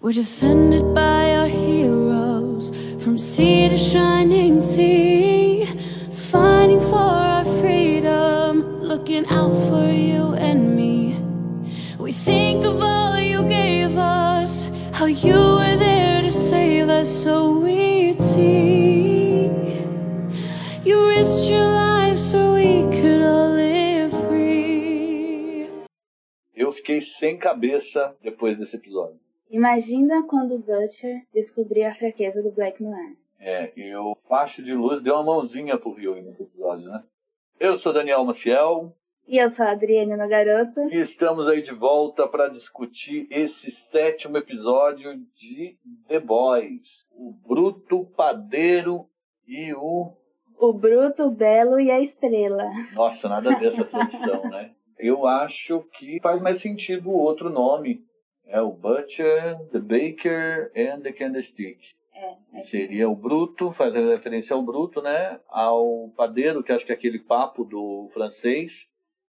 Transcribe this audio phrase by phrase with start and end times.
[0.00, 2.70] We're defended by our heroes
[3.02, 5.64] from sea to shining sea,
[6.12, 11.16] fighting for our freedom, looking out for you and me.
[11.98, 17.58] We think of all you gave us, how you were there to save us, so
[17.58, 19.50] we'd see.
[20.84, 25.68] You risked your life so we could all live free.
[26.54, 29.27] Eu fiquei sem cabeça depois desse episódio.
[29.50, 33.16] Imagina quando o Butcher descobrir a fraqueza do Black Noir.
[33.40, 37.02] É, e o Faixa de Luz deu uma mãozinha pro Rio nesse episódio, né?
[37.58, 38.92] Eu sou Daniel Maciel
[39.26, 40.80] E eu sou a Adriane no Garoto.
[40.92, 45.76] e estamos aí de volta para discutir esse sétimo episódio de
[46.08, 46.82] The Boys.
[47.12, 49.06] O Bruto, Padeiro
[49.46, 50.12] e o.
[50.58, 52.64] O Bruto, o Belo e a Estrela.
[52.94, 54.72] Nossa, nada a ver essa tradução, né?
[54.98, 58.02] Eu acho que faz mais sentido o outro nome.
[58.48, 61.78] É o Butcher, The Baker and the Candlestick.
[62.14, 65.38] É, é Seria o bruto, fazendo referência ao bruto, né?
[65.48, 68.72] Ao padeiro, que acho que é aquele papo do francês,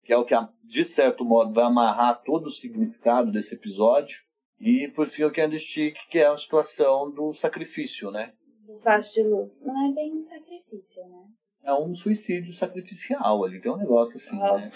[0.04, 4.16] que é o que, de certo modo, vai amarrar todo o significado desse episódio.
[4.60, 8.32] E, por fim, o candlestick, que é a situação do sacrifício, né?
[8.66, 9.60] do Facho de Luz.
[9.62, 11.24] Não é bem um sacrifício, né?
[11.64, 14.58] É um suicídio sacrificial ali, tem um negócio assim, Ah.
[14.58, 14.72] né?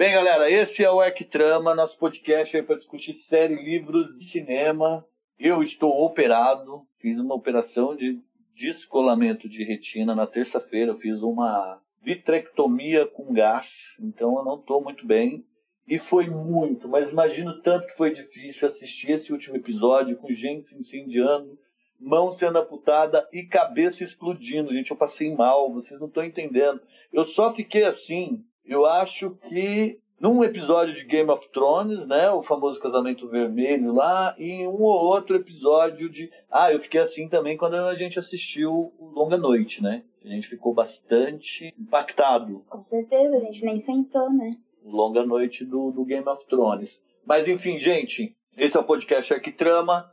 [0.00, 5.04] Bem, galera, esse é o Trama, nosso podcast para discutir série, livros e cinema.
[5.38, 8.18] Eu estou operado, fiz uma operação de
[8.56, 13.68] descolamento de retina na terça-feira, fiz uma vitrectomia com gás,
[14.00, 15.44] então eu não estou muito bem.
[15.86, 20.68] E foi muito, mas imagino tanto que foi difícil assistir esse último episódio com gente
[20.68, 21.58] se incendiando,
[22.00, 24.72] mão sendo amputada e cabeça explodindo.
[24.72, 26.80] Gente, eu passei mal, vocês não estão entendendo.
[27.12, 32.42] Eu só fiquei assim, eu acho que num episódio de Game of Thrones, né, o
[32.42, 37.26] famoso casamento vermelho lá, e em um ou outro episódio de, ah, eu fiquei assim
[37.26, 40.04] também quando a gente assistiu o Longa Noite, né?
[40.22, 44.56] A gente ficou bastante impactado Com certeza, a gente nem sentou, né?
[44.84, 47.00] Longa Noite do, do Game of Thrones.
[47.24, 50.04] Mas enfim, gente, esse é o podcast Arquitrama.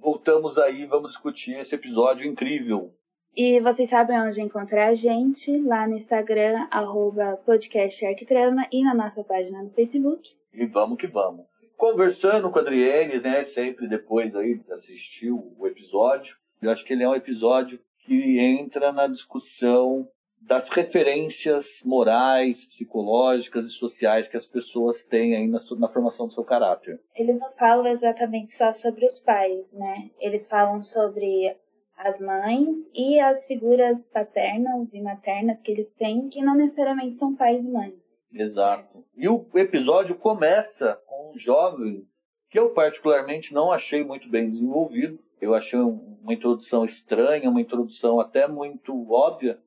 [0.00, 2.92] Voltamos aí, vamos discutir esse episódio incrível.
[3.34, 8.92] E vocês sabem onde encontrar a gente, lá no Instagram, arroba podcast Arquitrama, e na
[8.92, 10.28] nossa página no Facebook.
[10.52, 11.46] E vamos que vamos.
[11.78, 16.92] Conversando com a Adriene, né, sempre depois aí de assistir o episódio, eu acho que
[16.92, 20.06] ele é um episódio que entra na discussão
[20.46, 26.32] das referências morais, psicológicas e sociais que as pessoas têm aí na, na formação do
[26.32, 27.00] seu caráter.
[27.16, 30.10] Eles não falam exatamente só sobre os pais, né?
[30.20, 31.56] Eles falam sobre
[32.04, 37.34] as mães e as figuras paternas e maternas que eles têm, que não necessariamente são
[37.34, 37.94] pais e mães.
[38.32, 39.04] Exato.
[39.16, 42.04] E o episódio começa com um jovem
[42.50, 45.18] que eu particularmente não achei muito bem desenvolvido.
[45.40, 49.58] Eu achei um- uma introdução estranha, uma introdução até muito óbvia,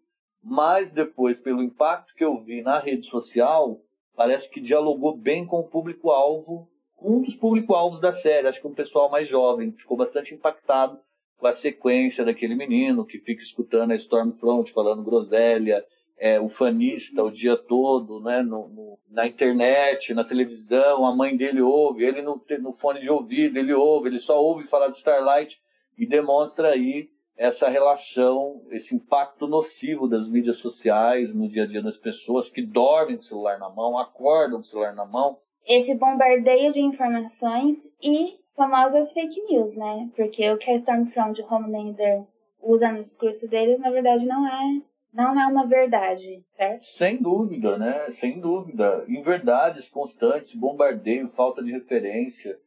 [0.43, 3.79] mas depois, pelo impacto que eu vi na rede social,
[4.15, 6.67] parece que dialogou bem com o público-alvo,
[7.01, 10.99] um dos público-alvos da série, acho que um pessoal mais jovem, ficou bastante impactado
[11.37, 15.83] com a sequência daquele menino que fica escutando a Stormfront falando groselha,
[16.17, 21.61] é, ufanista o dia todo, né, no, no- na internet, na televisão, a mãe dele
[21.61, 25.59] ouve, ele no, no fone de ouvido, ele ouve, ele só ouve falar de Starlight
[25.97, 31.81] e demonstra aí essa relação, esse impacto nocivo das mídias sociais no dia a dia
[31.83, 35.37] das pessoas que dormem com celular na mão, acordam com celular na mão.
[35.67, 40.09] Esse bombardeio de informações e famosas fake news, né?
[40.15, 42.23] Porque o que a Stormfront e o Homelander
[42.61, 44.81] usa no discurso deles, na verdade, não é,
[45.13, 46.85] não é uma verdade, certo?
[46.97, 48.11] Sem dúvida, né?
[48.19, 49.05] Sem dúvida.
[49.07, 52.57] Inverdades constantes, bombardeio, falta de referência.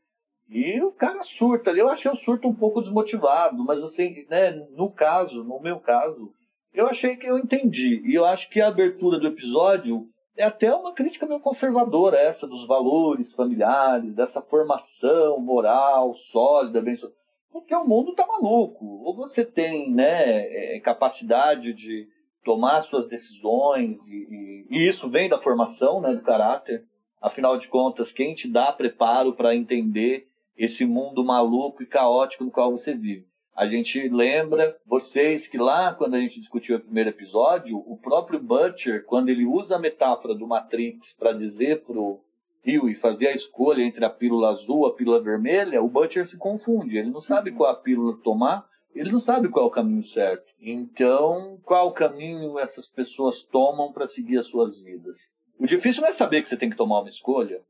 [0.49, 1.71] E o cara surta.
[1.73, 6.33] Eu achei o surto um pouco desmotivado, mas assim, né, no caso, no meu caso,
[6.73, 8.03] eu achei que eu entendi.
[8.07, 10.07] E eu acho que a abertura do episódio
[10.39, 16.97] é até uma crítica meio conservadora, essa dos valores familiares, dessa formação moral sólida, bem.
[17.51, 18.85] Porque o mundo tá maluco.
[19.05, 22.07] Ou você tem né, é, capacidade de
[22.45, 26.85] tomar suas decisões, e, e- e isso vem da formação né, do caráter.
[27.21, 32.51] Afinal de contas, quem te dá preparo para entender esse mundo maluco e caótico no
[32.51, 33.28] qual você vive?
[33.59, 38.39] A gente lembra vocês que lá, quando a gente discutiu o primeiro episódio, o próprio
[38.39, 42.21] Butcher, quando ele usa a metáfora do Matrix para dizer pro
[42.63, 46.25] Rio e fazer a escolha entre a pílula azul e a pílula vermelha, o Butcher
[46.25, 46.99] se confunde.
[46.99, 48.65] Ele não sabe qual a pílula tomar,
[48.95, 50.47] ele não sabe qual é o caminho certo.
[50.61, 55.19] Então, qual caminho essas pessoas tomam para seguir as suas vidas?
[55.59, 57.61] O difícil não é saber que você tem que tomar uma escolha.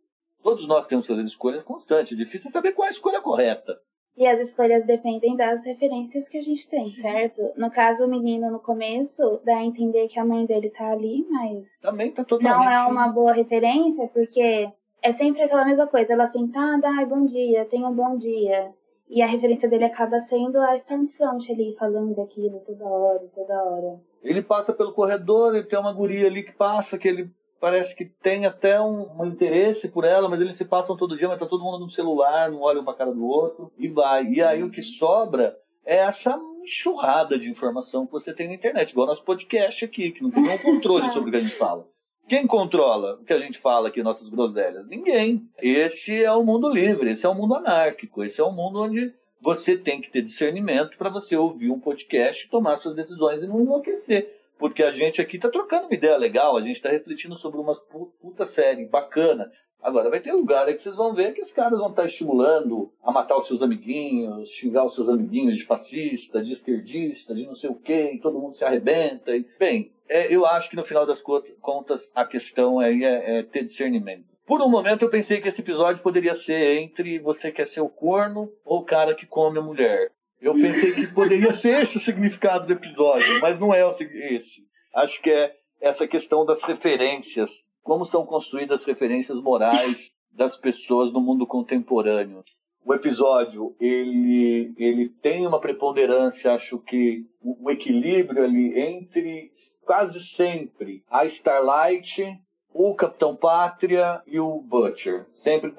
[0.43, 2.14] Todos nós temos que fazer escolhas constantes.
[2.14, 3.75] Difícil é saber qual é a escolha correta.
[4.18, 7.52] E as escolhas dependem das referências que a gente tem, certo?
[7.56, 11.24] No caso, o menino no começo dá a entender que a mãe dele tá ali,
[11.30, 11.78] mas.
[11.80, 12.64] Também tá totalmente.
[12.64, 14.68] Não é uma boa referência, porque
[15.00, 16.14] é sempre aquela mesma coisa.
[16.14, 18.72] Ela sentada, ai, bom dia, tenha um bom dia.
[19.08, 24.00] E a referência dele acaba sendo a Stormfront ali, falando daquilo toda hora, toda hora.
[24.20, 27.30] Ele passa pelo corredor, ele tem uma guria ali que passa, que ele
[27.60, 31.28] parece que tem até um, um, interesse por ela, mas eles se passam todo dia,
[31.28, 34.26] mas tá todo mundo no celular, não olha uma cara do outro e vai.
[34.26, 38.90] E aí o que sobra é essa enxurrada de informação que você tem na internet,
[38.90, 41.87] igual nosso podcast aqui, que não tem nenhum controle sobre o que a gente fala.
[42.28, 44.87] Quem controla o que a gente fala aqui, nossas groselhas?
[44.87, 45.49] Ninguém.
[45.58, 49.14] Este é o mundo livre, esse é o mundo anárquico, esse é o mundo onde
[49.40, 53.61] você tem que ter discernimento para você ouvir um podcast, tomar suas decisões e não
[53.61, 57.60] enlouquecer porque a gente aqui está trocando uma ideia legal, a gente está refletindo sobre
[57.60, 57.75] uma
[58.20, 59.50] puta série bacana.
[59.81, 62.08] Agora, vai ter lugar aí que vocês vão ver que os caras vão estar tá
[62.08, 67.46] estimulando a matar os seus amiguinhos, xingar os seus amiguinhos de fascista, de esquerdista, de
[67.46, 69.37] não sei o quê, e todo mundo se arrebenta.
[69.37, 69.46] E...
[69.58, 73.64] Bem, é, eu acho que no final das contas a questão aí é, é ter
[73.64, 74.26] discernimento.
[74.44, 77.88] Por um momento eu pensei que esse episódio poderia ser entre você quer ser o
[77.88, 80.11] corno ou o cara que come a mulher.
[80.40, 84.67] Eu pensei que poderia ser esse o significado do episódio, mas não é esse.
[84.94, 87.50] Acho que é essa questão das referências,
[87.82, 92.44] como são construídas as referências morais das pessoas no mundo contemporâneo.
[92.85, 99.50] O episódio ele ele tem uma preponderância, acho que o equilíbrio ali entre
[99.85, 102.23] quase sempre a Starlight
[102.72, 105.26] o Capitão Pátria e o Butcher.
[105.32, 105.72] Sempre,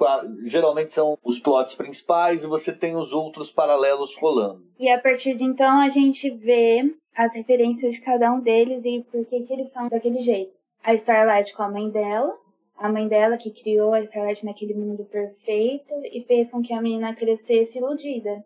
[0.43, 4.63] geralmente são os plots principais e você tem os outros paralelos rolando.
[4.79, 9.05] E a partir de então a gente vê as referências de cada um deles e
[9.11, 10.57] por que, que eles são daquele jeito.
[10.83, 12.33] A Starlight com a mãe dela,
[12.77, 16.81] a mãe dela que criou a Starlight naquele mundo perfeito e fez com que a
[16.81, 18.43] menina crescesse iludida,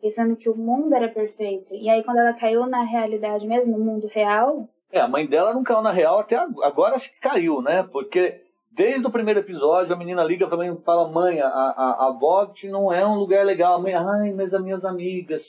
[0.00, 1.74] pensando que o mundo era perfeito.
[1.74, 5.52] E aí quando ela caiu na realidade mesmo, no mundo real, é, a mãe dela
[5.52, 7.82] não caiu na real até agora, acho que caiu, né?
[7.82, 12.08] Porque desde o primeiro episódio a menina liga pra mãe e fala: Mãe, a, a,
[12.08, 13.74] a não é um lugar legal.
[13.74, 15.42] A mãe, ai, mas as minhas amigas,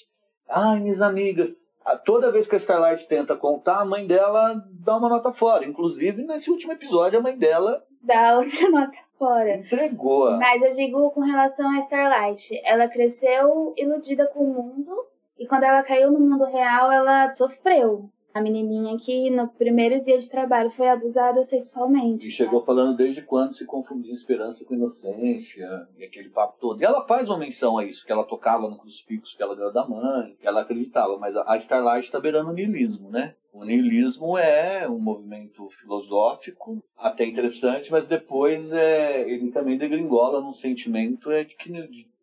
[0.50, 1.56] ai, minhas amigas.
[2.04, 5.64] Toda vez que a Starlight tenta contar, a mãe dela dá uma nota fora.
[5.64, 7.84] Inclusive, nesse último episódio, a mãe dela.
[8.02, 9.58] Dá outra nota fora.
[9.58, 10.32] Entregou.
[10.32, 12.60] Mas eu digo com relação a Starlight.
[12.64, 14.92] Ela cresceu iludida com o mundo.
[15.38, 20.20] E quando ela caiu no mundo real, ela sofreu a menininha que no primeiro dia
[20.20, 22.28] de trabalho foi abusada sexualmente.
[22.28, 22.66] E chegou tá?
[22.66, 26.82] falando desde quando se confundia esperança com inocência e aquele papo todo.
[26.82, 29.72] E ela faz uma menção a isso, que ela tocava no crucifixo que ela ganhou
[29.72, 33.36] da mãe, que ela acreditava, mas a Starlight está beirando o niilismo, né?
[33.54, 40.54] O niilismo é um movimento filosófico, até interessante, mas depois é, ele também degringola num
[40.54, 41.72] sentimento é de que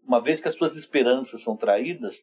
[0.06, 2.22] uma vez que as suas esperanças são traídas,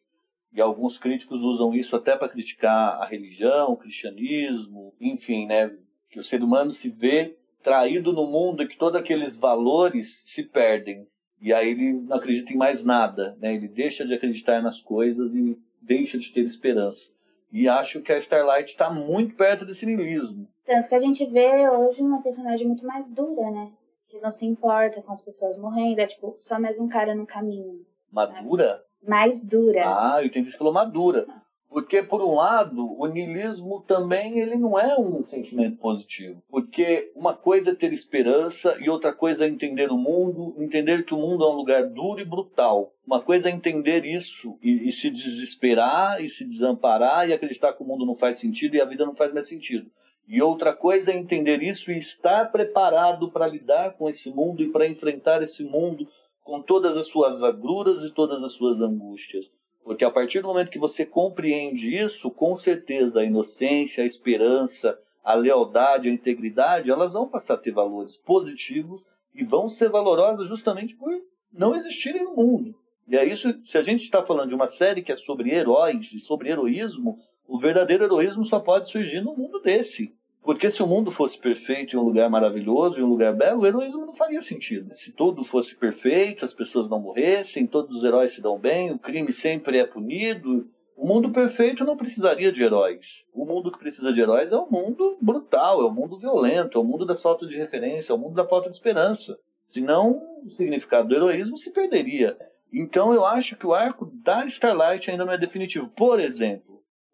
[0.52, 5.70] e alguns críticos usam isso até para criticar a religião, o cristianismo, enfim, né?
[6.10, 10.42] Que o ser humano se vê traído no mundo e que todos aqueles valores se
[10.42, 11.06] perdem.
[11.40, 13.54] E aí ele não acredita em mais nada, né?
[13.54, 17.08] Ele deixa de acreditar nas coisas e deixa de ter esperança.
[17.52, 20.48] E acho que a Starlight está muito perto desse niilismo.
[20.66, 23.72] Tanto que a gente vê hoje uma personagem muito mais dura, né?
[24.08, 27.26] Que não se importa com as pessoas morrendo, é tipo, só mais um cara no
[27.26, 27.84] caminho.
[28.12, 28.74] Madura?
[28.74, 28.89] Né?
[29.06, 29.82] Mais dura.
[29.84, 31.26] Ah, eu entendi que falou madura.
[31.70, 36.42] Porque, por um lado, o niilismo também ele não é um sentimento positivo.
[36.50, 41.14] Porque uma coisa é ter esperança e outra coisa é entender o mundo, entender que
[41.14, 42.92] o mundo é um lugar duro e brutal.
[43.06, 47.84] Uma coisa é entender isso e, e se desesperar e se desamparar e acreditar que
[47.84, 49.88] o mundo não faz sentido e a vida não faz mais sentido.
[50.26, 54.70] E outra coisa é entender isso e estar preparado para lidar com esse mundo e
[54.70, 56.08] para enfrentar esse mundo
[56.50, 59.48] com todas as suas agruras e todas as suas angústias.
[59.84, 64.98] Porque a partir do momento que você compreende isso, com certeza a inocência, a esperança,
[65.22, 69.00] a lealdade, a integridade, elas vão passar a ter valores positivos
[69.32, 71.12] e vão ser valorosas justamente por
[71.52, 72.74] não existirem no mundo.
[73.06, 76.12] E é isso, se a gente está falando de uma série que é sobre heróis
[76.12, 77.16] e sobre heroísmo,
[77.46, 80.12] o verdadeiro heroísmo só pode surgir num mundo desse.
[80.42, 83.66] Porque se o mundo fosse perfeito e um lugar maravilhoso e um lugar belo, o
[83.66, 84.96] heroísmo não faria sentido.
[84.96, 88.98] Se tudo fosse perfeito, as pessoas não morressem, todos os heróis se dão bem, o
[88.98, 90.66] crime sempre é punido,
[90.96, 93.06] o mundo perfeito não precisaria de heróis.
[93.32, 96.18] O mundo que precisa de heróis é o um mundo brutal, é o um mundo
[96.18, 98.74] violento, é o um mundo das faltas de referência, é o mundo da falta de
[98.74, 99.38] esperança.
[99.68, 102.36] Senão, o significado do heroísmo se perderia.
[102.70, 105.88] Então, eu acho que o arco da Starlight ainda não é definitivo.
[105.88, 106.69] Por exemplo,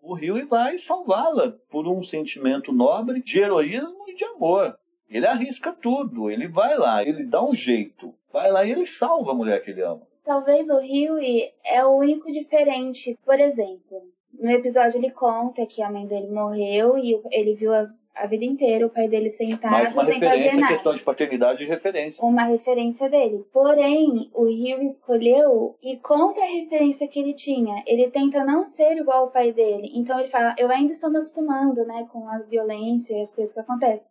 [0.07, 4.77] o rio e vai salvá-la por um sentimento nobre de heroísmo e de amor.
[5.09, 8.15] Ele arrisca tudo, ele vai lá, ele dá um jeito.
[8.33, 10.03] vai lá e ele salva a mulher que ele ama.
[10.25, 13.17] Talvez o Huey é o único diferente.
[13.25, 14.03] Por exemplo,
[14.39, 18.45] no episódio ele conta que a mãe dele morreu e ele viu a, a vida
[18.45, 20.73] inteira o pai dele sentado Mais uma sem fazer referência, nada.
[20.73, 22.25] questão de paternidade e referência.
[22.25, 23.45] Uma referência dele.
[23.53, 27.83] Porém, o Huey escolheu e contra a referência que ele tinha.
[27.87, 29.91] Ele tenta não ser igual ao pai dele.
[29.95, 33.53] Então ele fala, eu ainda estou me acostumando, né, com a violência e as coisas
[33.53, 34.07] que acontecem.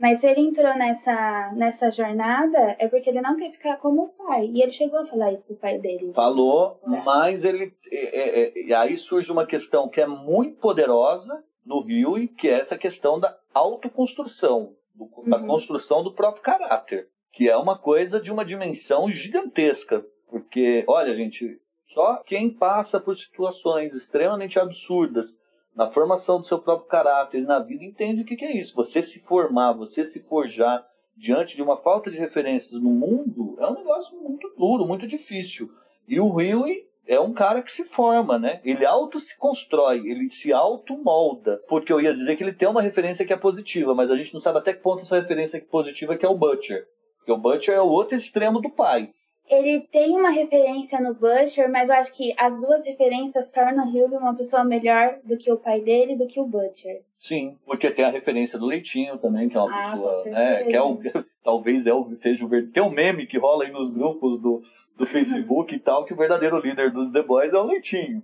[0.00, 4.26] Mas se ele entrou nessa, nessa jornada, é porque ele não quer ficar como o
[4.26, 4.46] pai.
[4.52, 6.12] E ele chegou a falar isso pro pai dele.
[6.12, 7.02] Falou, É.
[7.04, 7.72] mas ele.
[7.92, 12.28] é, é, é, e aí surge uma questão que é muito poderosa no Rio, e
[12.28, 15.46] que é essa questão da autoconstrução, do- da Uhum.
[15.46, 20.04] construção do próprio caráter, que é uma coisa de uma dimensão gigantesca.
[20.30, 21.58] Porque, olha, gente,
[21.92, 25.38] só quem passa por situações extremamente absurdas
[25.76, 28.74] na formação do seu próprio caráter e na vida entende o que que é isso.
[28.74, 33.66] Você se formar, você se forjar diante de uma falta de referências no mundo é
[33.66, 35.70] um negócio muito duro, muito difícil.
[36.08, 38.60] E o Huey é um cara que se forma, né?
[38.64, 41.60] Ele auto se constrói, ele se auto molda.
[41.68, 44.32] Porque eu ia dizer que ele tem uma referência que é positiva, mas a gente
[44.32, 46.84] não sabe até que ponto essa referência é positiva que é o Butcher.
[47.18, 49.10] Porque o Butcher é o outro extremo do pai.
[49.48, 53.90] Ele tem uma referência no Butcher, mas eu acho que as duas referências tornam o
[53.92, 57.02] Huey uma pessoa melhor do que o pai dele, do que o Butcher.
[57.20, 60.74] Sim, porque tem a referência do Leitinho também, que é uma Ah, pessoa, né, que
[60.74, 60.98] é o,
[61.44, 64.62] talvez é o, seja o tem um meme que rola aí nos grupos do,
[64.96, 68.22] do Facebook e tal, que o verdadeiro líder dos The Boys é o Leitinho.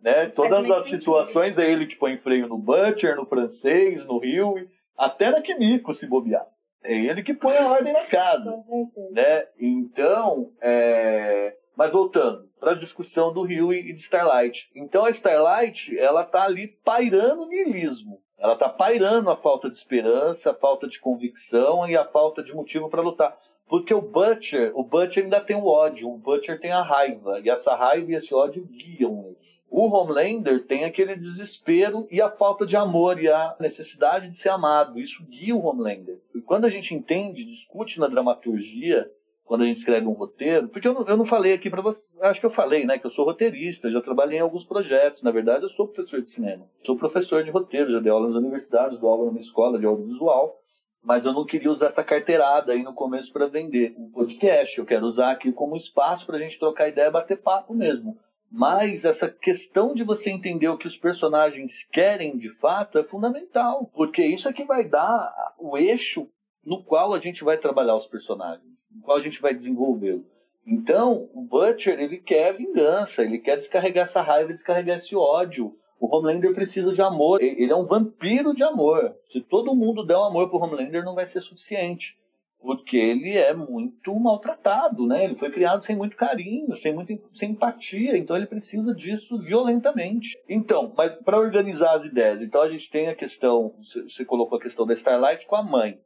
[0.00, 0.26] Né?
[0.30, 0.98] Todas as sentido.
[1.00, 4.54] situações é ele que põe freio no Butcher, no francês, no Rio,
[4.98, 6.46] até na Kimiko se bobear.
[6.84, 8.62] É ele que põe a ordem na casa
[9.10, 9.46] né?
[9.58, 11.56] Então, é...
[11.74, 14.68] mas voltando para a discussão do Rio e de Starlight.
[14.76, 18.20] Então a Starlight, ela tá ali pairando o niilismo.
[18.38, 22.54] Ela tá pairando a falta de esperança, a falta de convicção e a falta de
[22.54, 23.34] motivo para lutar.
[23.66, 27.48] Porque o Butcher, o Butcher ainda tem o ódio, o Butcher tem a raiva, e
[27.48, 29.53] essa raiva e esse ódio guiam ele.
[29.76, 34.50] O Homelander tem aquele desespero e a falta de amor e a necessidade de ser
[34.50, 35.00] amado.
[35.00, 36.20] Isso guia o Homelander.
[36.32, 39.10] E quando a gente entende, discute na dramaturgia,
[39.44, 42.06] quando a gente escreve um roteiro, porque eu não, eu não falei aqui para você,
[42.20, 45.24] acho que eu falei, né, que eu sou roteirista, já trabalhei em alguns projetos.
[45.24, 46.66] Na verdade, eu sou professor de cinema.
[46.86, 49.86] Sou professor de roteiro, já dei aula nas universidades, dou aula na minha escola de
[49.86, 50.56] audiovisual.
[51.02, 54.78] Mas eu não queria usar essa carteirada aí no começo para vender um podcast.
[54.78, 58.16] Eu quero usar aqui como espaço para a gente trocar ideia bater papo mesmo.
[58.56, 63.90] Mas essa questão de você entender o que os personagens querem de fato é fundamental,
[63.92, 66.28] porque isso é que vai dar o eixo
[66.64, 68.62] no qual a gente vai trabalhar os personagens,
[68.94, 70.24] no qual a gente vai desenvolvê-lo.
[70.64, 75.74] Então, o Butcher, ele quer vingança, ele quer descarregar essa raiva, descarregar esse ódio.
[75.98, 79.16] O Homelander precisa de amor, ele é um vampiro de amor.
[79.32, 82.16] Se todo mundo der um amor pro Homelander, não vai ser suficiente
[82.64, 85.24] porque ele é muito maltratado, né?
[85.24, 90.30] Ele foi criado sem muito carinho, sem muita sem empatia, então ele precisa disso violentamente.
[90.48, 93.74] Então, mas para organizar as ideias, então a gente tem a questão,
[94.08, 95.98] você colocou a questão da Starlight com a mãe,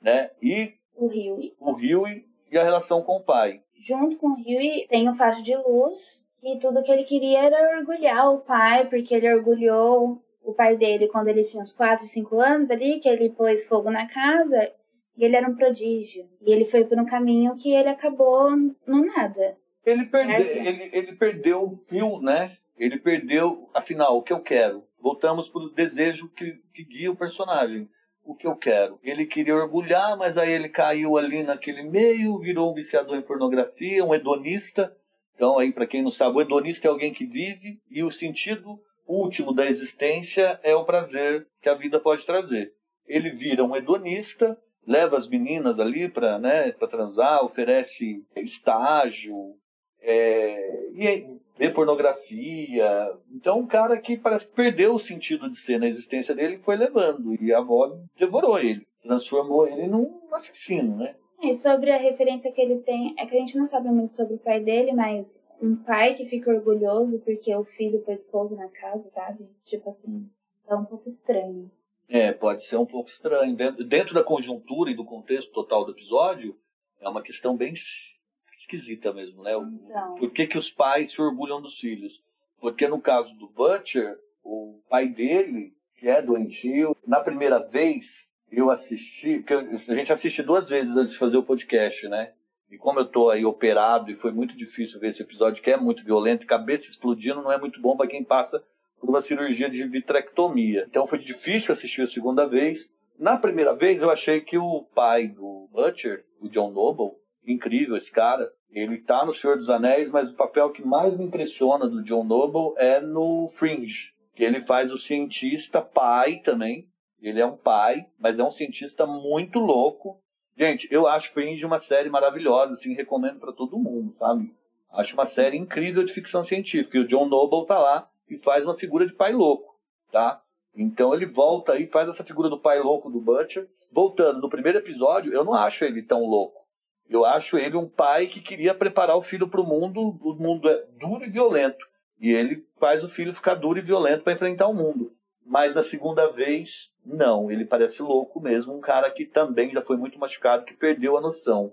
[0.00, 0.30] né?
[0.42, 1.52] E O Huey.
[1.60, 3.60] o Huey e a relação com o pai.
[3.86, 5.98] Junto com o Huey tem o Facho de Luz,
[6.40, 11.08] que tudo que ele queria era orgulhar o pai, porque ele orgulhou o pai dele
[11.08, 14.72] quando ele tinha uns 4, 5 anos ali, que ele pôs fogo na casa,
[15.16, 16.26] e ele era um prodígio.
[16.42, 19.56] E ele foi por um caminho que ele acabou no nada.
[19.84, 22.56] Ele, perde, ele, ele perdeu o fio, né?
[22.76, 24.84] Ele perdeu, afinal, o que eu quero.
[25.00, 27.88] Voltamos para o desejo que, que guia o personagem.
[28.24, 28.98] O que eu quero.
[29.02, 34.04] Ele queria orgulhar, mas aí ele caiu ali naquele meio, virou um viciador em pornografia,
[34.04, 34.92] um hedonista.
[35.34, 38.80] Então, aí, para quem não sabe, o hedonista é alguém que vive e o sentido
[39.06, 42.72] último da existência é o prazer que a vida pode trazer.
[43.06, 49.56] Ele vira um hedonista, leva as meninas ali para né, pra transar, oferece estágio,
[50.00, 53.12] é, e vê pornografia.
[53.34, 56.76] Então, um cara que parece que perdeu o sentido de ser na existência dele foi
[56.76, 57.34] levando.
[57.42, 61.16] E a avó devorou ele, transformou ele num assassino, né?
[61.42, 64.34] E sobre a referência que ele tem, é que a gente não sabe muito sobre
[64.34, 65.26] o pai dele, mas
[65.60, 69.46] um pai que fica orgulhoso porque o filho pôs fogo na casa, sabe?
[69.64, 70.28] Tipo assim,
[70.68, 71.70] é um pouco estranho.
[72.08, 73.54] É, pode ser um pouco estranho.
[73.56, 76.56] Dentro, dentro da conjuntura e do contexto total do episódio,
[77.00, 78.16] é uma questão bem es-
[78.58, 79.52] esquisita mesmo, né?
[79.52, 80.14] Então.
[80.16, 82.22] Por que, que os pais se orgulham dos filhos?
[82.60, 88.06] Porque no caso do Butcher, o pai dele, que é doentio, na primeira vez
[88.50, 92.32] eu assisti, porque a gente assiste duas vezes antes de fazer o podcast, né?
[92.70, 95.76] E como eu tô aí operado e foi muito difícil ver esse episódio, que é
[95.76, 98.62] muito violento, cabeça explodindo não é muito bom para quem passa
[99.06, 100.84] por uma cirurgia de vitrectomia.
[100.90, 102.90] Então foi difícil assistir a segunda vez.
[103.16, 108.10] Na primeira vez eu achei que o pai do Butcher, o John Noble, incrível esse
[108.10, 108.50] cara.
[108.68, 112.24] Ele tá no Senhor dos Anéis, mas o papel que mais me impressiona do John
[112.24, 116.88] Noble é no Fringe, que ele faz o cientista pai também.
[117.22, 120.20] Ele é um pai, mas é um cientista muito louco.
[120.58, 124.52] Gente, eu acho Fringe uma série maravilhosa, assim, recomendo para todo mundo, sabe?
[124.90, 126.98] Acho uma série incrível de ficção científica.
[126.98, 129.74] E o John Noble tá lá e faz uma figura de pai louco,
[130.10, 130.40] tá?
[130.74, 133.68] Então ele volta aí, faz essa figura do pai louco do Butcher.
[133.90, 136.66] Voltando, no primeiro episódio, eu não acho ele tão louco.
[137.08, 140.18] Eu acho ele um pai que queria preparar o filho para o mundo.
[140.20, 141.84] O mundo é duro e violento.
[142.20, 145.12] E ele faz o filho ficar duro e violento para enfrentar o mundo.
[145.44, 147.50] Mas na segunda vez, não.
[147.50, 148.74] Ele parece louco mesmo.
[148.74, 151.72] Um cara que também já foi muito machucado, que perdeu a noção.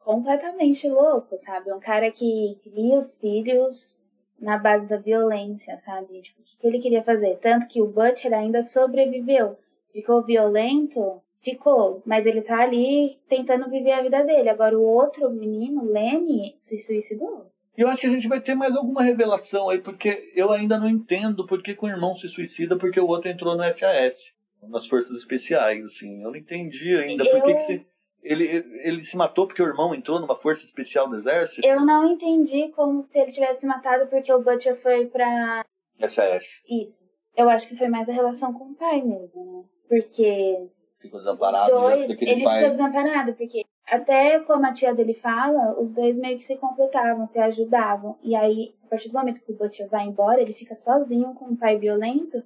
[0.00, 1.72] Completamente louco, sabe?
[1.72, 4.01] Um cara que cria os filhos
[4.42, 6.20] na base da violência, sabe?
[6.20, 7.38] Tipo, o que ele queria fazer?
[7.40, 9.56] Tanto que o Butcher ainda sobreviveu.
[9.92, 14.48] Ficou violento, ficou, mas ele tá ali tentando viver a vida dele.
[14.48, 17.46] Agora o outro menino, Lenny, se suicidou.
[17.76, 20.78] E eu acho que a gente vai ter mais alguma revelação aí, porque eu ainda
[20.78, 24.32] não entendo por que, o irmão se suicida porque o outro entrou no SAS,
[24.68, 26.22] nas forças especiais, assim.
[26.22, 27.30] Eu não entendi ainda eu...
[27.30, 27.86] por que, que se
[28.22, 28.44] ele,
[28.84, 31.66] ele se matou porque o irmão entrou numa força especial do exército?
[31.66, 35.64] Eu não entendi como se ele tivesse matado porque o Butcher foi pra.
[36.06, 36.44] SAS.
[36.68, 37.02] Isso.
[37.36, 39.64] Eu acho que foi mais a relação com o pai mesmo, né?
[39.88, 40.68] Porque.
[41.00, 41.72] Ficou desamparado.
[41.72, 42.60] Dois, ele pai...
[42.60, 47.26] ficou desamparado, porque até como a tia dele fala, os dois meio que se completavam,
[47.26, 48.16] se ajudavam.
[48.22, 51.46] E aí, a partir do momento que o Butcher vai embora, ele fica sozinho com
[51.46, 52.42] um pai violento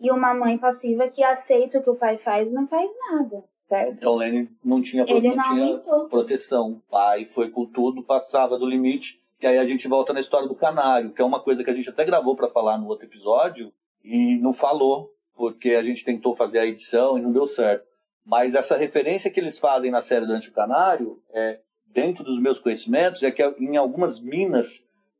[0.00, 3.44] e uma mãe passiva que aceita o que o pai faz e não faz nada.
[3.70, 3.92] Certo.
[3.92, 6.72] Então Lenny não tinha, não, não tinha proteção.
[6.72, 9.20] O pai foi com tudo, passava do limite.
[9.40, 11.72] E aí a gente volta na história do canário, que é uma coisa que a
[11.72, 13.72] gente até gravou para falar no outro episódio
[14.04, 17.86] e não falou, porque a gente tentou fazer a edição e não deu certo.
[18.26, 23.22] Mas essa referência que eles fazem na série do Anticanário, é, dentro dos meus conhecimentos,
[23.22, 24.66] é que em algumas minas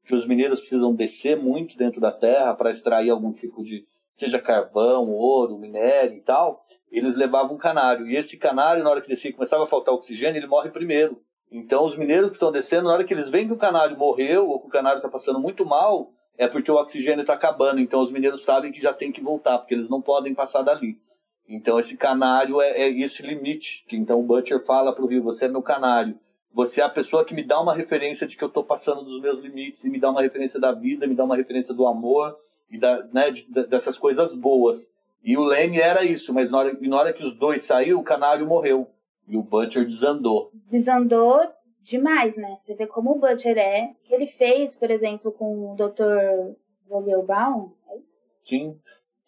[0.04, 4.40] que os mineiros precisam descer muito dentro da terra para extrair algum tipo de, seja
[4.40, 8.06] carvão, ouro, minério e tal, eles levavam um canário.
[8.06, 11.20] E esse canário, na hora que descia começava a faltar oxigênio, ele morre primeiro.
[11.50, 14.48] Então, os mineiros que estão descendo, na hora que eles veem que o canário morreu
[14.48, 17.80] ou que o canário está passando muito mal, é porque o oxigênio está acabando.
[17.80, 20.96] Então, os mineiros sabem que já tem que voltar, porque eles não podem passar dali.
[21.48, 23.84] Então, esse canário é, é esse limite.
[23.88, 26.16] Que, então, o Butcher fala para o Rio: Você é meu canário.
[26.52, 29.20] Você é a pessoa que me dá uma referência de que eu estou passando dos
[29.20, 32.36] meus limites, e me dá uma referência da vida, me dá uma referência do amor,
[32.70, 34.88] e da, né, de, dessas coisas boas.
[35.22, 38.04] E o Leme era isso, mas na hora, na hora que os dois saíram, o
[38.04, 38.88] canário morreu.
[39.28, 40.50] E o Butcher desandou.
[40.70, 41.40] Desandou
[41.82, 42.58] demais, né?
[42.64, 43.94] Você vê como o Butcher é.
[44.04, 46.56] que ele fez, por exemplo, com o Dr.
[46.88, 47.72] Vogelbaum.
[47.90, 47.98] É
[48.44, 48.76] Sim.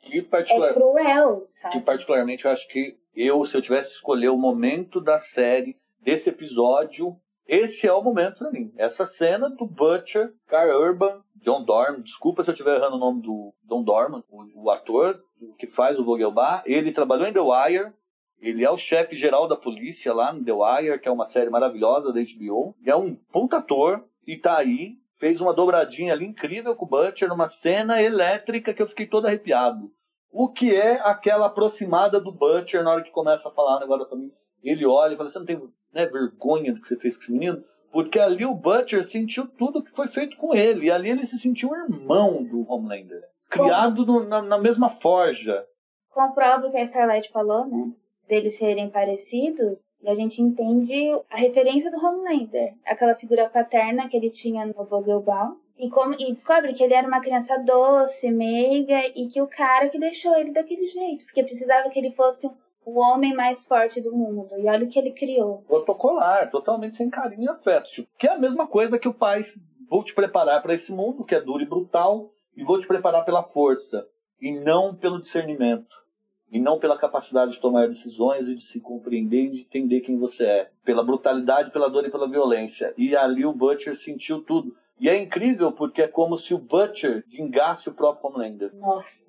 [0.01, 0.71] Que particular...
[0.71, 1.75] É cruel, sabe?
[1.75, 5.77] Que particularmente eu acho que eu, se eu tivesse que escolher o momento da série,
[6.01, 8.73] desse episódio, esse é o momento para mim.
[8.77, 13.23] Essa cena do Butcher, Carl Urban, John Dorman, desculpa se eu estiver errando o nome
[13.23, 15.23] do John Dorman, o, o ator
[15.59, 17.93] que faz o Vogelbach, ele trabalhou em The Wire,
[18.41, 21.51] ele é o chefe geral da polícia lá no The Wire, que é uma série
[21.51, 26.75] maravilhosa da HBO, é um puta ator, e tá aí, fez uma dobradinha ali incrível
[26.75, 29.91] com o Butcher, numa cena elétrica que eu fiquei todo arrepiado.
[30.31, 34.05] O que é aquela aproximada do Butcher na hora que começa a falar o negócio
[34.05, 34.35] da família?
[34.63, 37.33] Ele olha e fala, você não tem né, vergonha do que você fez com esse
[37.33, 37.63] menino?
[37.93, 40.87] Porque ali o Butcher sentiu tudo que foi feito com ele.
[40.87, 43.23] E ali ele se sentiu irmão do Homelander.
[43.53, 45.65] Criado no, na, na, mesma forja.
[46.11, 47.93] Comprova o que a Starlight falou, né?
[48.29, 49.79] Deles serem parecidos.
[50.03, 52.75] E a gente entende a referência do Homelander.
[52.87, 55.57] Aquela figura paterna que ele tinha no Vogelbaum.
[55.79, 59.89] E, como, e descobre que ele era uma criança doce, meiga, e que o cara
[59.89, 61.25] que deixou ele daquele jeito.
[61.25, 62.51] Porque precisava que ele fosse
[62.85, 64.49] o homem mais forte do mundo.
[64.59, 65.63] E olha o que ele criou.
[65.69, 67.91] Protocolar, totalmente sem carinho e afeto.
[67.91, 69.45] Tipo, que é a mesma coisa que o pai.
[69.89, 73.25] Vou te preparar para esse mundo que é duro e brutal, e vou te preparar
[73.25, 74.07] pela força,
[74.41, 76.03] e não pelo discernimento.
[76.51, 80.19] E não pela capacidade de tomar decisões e de se compreender e de entender quem
[80.19, 80.71] você é.
[80.85, 82.93] Pela brutalidade, pela dor e pela violência.
[82.99, 84.77] E ali o Butcher sentiu tudo.
[85.01, 88.71] E é incrível porque é como se o Butcher vingasse o próprio Homelander.
[88.75, 89.23] Nossa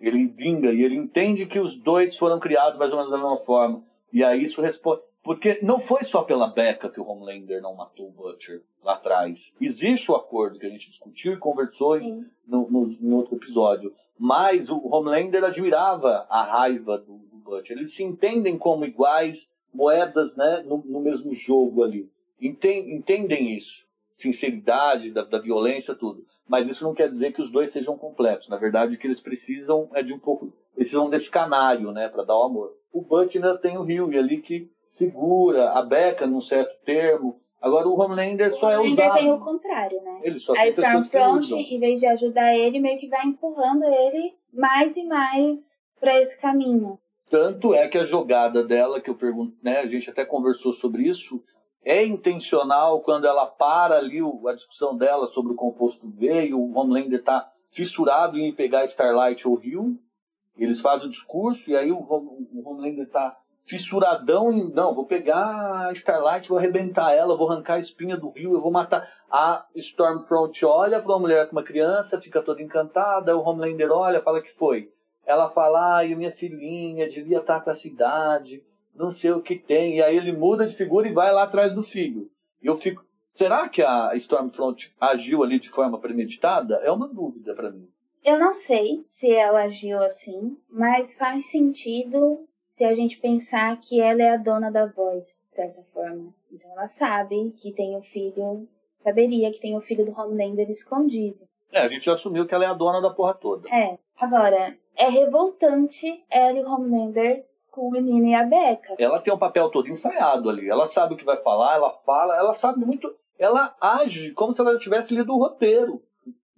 [0.00, 3.38] ele vinga e ele entende que os dois foram criados mais ou menos da mesma
[3.44, 3.82] forma.
[4.12, 5.00] E aí isso responde.
[5.26, 9.52] Porque não foi só pela Becca que o Homelander não matou o Butcher lá atrás.
[9.60, 13.92] Existe o acordo que a gente discutiu e conversou em, no, no, em outro episódio.
[14.16, 17.76] Mas o Homelander admirava a raiva do, do Butcher.
[17.76, 22.08] Eles se entendem como iguais, moedas né, no, no mesmo jogo ali.
[22.40, 23.84] entendem isso.
[24.14, 28.48] Sinceridade, da, da violência, tudo mas isso não quer dizer que os dois sejam completos.
[28.48, 32.22] Na verdade, o que eles precisam é de um pouco, precisam desse canário, né, para
[32.22, 32.72] dar o amor.
[32.92, 37.38] O Butch ainda tem o Rio e ali que segura a Becca num certo termo.
[37.60, 39.18] Agora o Homelander só é Homelander usado.
[39.18, 40.20] tem o contrário, né?
[40.22, 44.96] Ele só A Stormfront, em vez de ajudar ele, meio que vai empurrando ele mais
[44.96, 45.58] e mais
[46.00, 46.98] pra esse caminho.
[47.30, 51.02] Tanto é que a jogada dela, que eu pergunto, né, a gente até conversou sobre
[51.08, 51.42] isso,
[51.84, 56.54] é intencional quando ela para ali o- a discussão dela sobre o composto V e
[56.54, 59.96] o Homelander tá fissurado em pegar Starlight ou Rio.
[60.56, 65.06] Eles fazem o discurso e aí o, Hom- o Homelander tá fissuradão em, não, vou
[65.06, 69.08] pegar a Starlight, vou arrebentar ela, vou arrancar a espinha do Rio, eu vou matar.
[69.30, 74.22] A Stormfront olha pra uma mulher com uma criança, fica toda encantada, o Homelander olha,
[74.22, 74.90] fala que foi.
[75.26, 78.62] Ela fala, ai, minha filhinha devia estar com a cidade,
[78.94, 79.96] não sei o que tem.
[79.96, 82.30] E aí ele muda de figura e vai lá atrás do filho.
[82.62, 86.76] E eu fico, será que a Stormfront agiu ali de forma premeditada?
[86.76, 87.88] É uma dúvida pra mim.
[88.24, 94.00] Eu não sei se ela agiu assim, mas faz sentido se a gente pensar que
[94.00, 96.32] ela é a dona da voz, de certa forma.
[96.52, 98.68] Então ela sabe que tem o filho,
[99.02, 101.40] saberia que tem o filho do Homelander escondido.
[101.72, 103.68] É, a gente já assumiu que ela é a dona da porra toda.
[103.68, 108.94] É, agora, é revoltante ela e o Homelander com o menino e a Becca.
[108.98, 110.68] Ela tem um papel todo ensaiado ali.
[110.68, 113.14] Ela sabe o que vai falar, ela fala, ela sabe muito.
[113.38, 116.02] Ela age como se ela tivesse lido o roteiro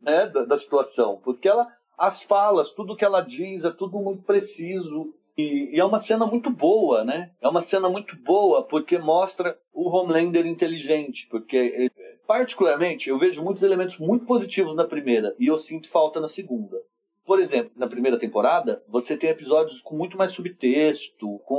[0.01, 1.21] né, da, da situação.
[1.25, 5.13] Porque ela, as falas, tudo que ela diz é tudo muito preciso.
[5.39, 7.31] E, e é uma cena muito boa, né?
[7.41, 11.29] É uma cena muito boa porque mostra o Homelander inteligente.
[11.31, 11.93] Porque,
[12.27, 16.77] particularmente, eu vejo muitos elementos muito positivos na primeira e eu sinto falta na segunda.
[17.25, 21.55] Por exemplo, na primeira temporada, você tem episódios com muito mais subtexto, com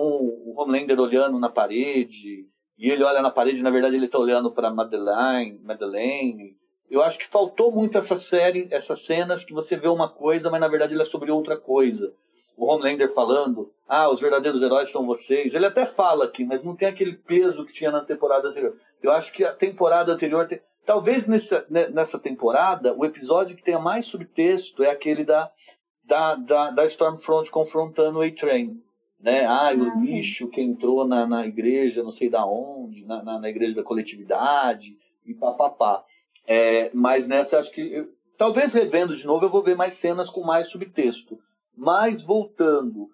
[0.46, 4.52] o Homelander olhando na parede, e ele olha na parede, na verdade ele está olhando
[4.52, 6.58] para Madeleine, Madeleine.
[6.90, 10.60] Eu acho que faltou muito essa série, essas cenas que você vê uma coisa, mas
[10.60, 12.12] na verdade ele é sobre outra coisa.
[12.60, 15.54] O Homelander falando, ah, os verdadeiros heróis são vocês.
[15.56, 18.76] Ele até fala aqui, mas não tem aquele peso que tinha na temporada anterior.
[19.02, 20.48] Eu acho que a temporada anterior.
[20.86, 25.50] Talvez nessa, né, nessa temporada, o episódio que tenha mais subtexto é aquele da,
[26.04, 28.82] da, da, da Stormfront confrontando o A-Train.
[29.22, 29.46] Né?
[29.46, 30.02] Ah, Ah, o sim.
[30.06, 33.84] lixo que entrou na, na igreja, não sei da onde, na, na, na igreja da
[33.84, 36.04] coletividade, e papapá.
[36.48, 37.82] É, mas nessa, acho que.
[37.82, 41.38] eu- talvez revendo de novo, eu vou ver mais cenas com mais subtexto.
[41.80, 43.08] Mas voltando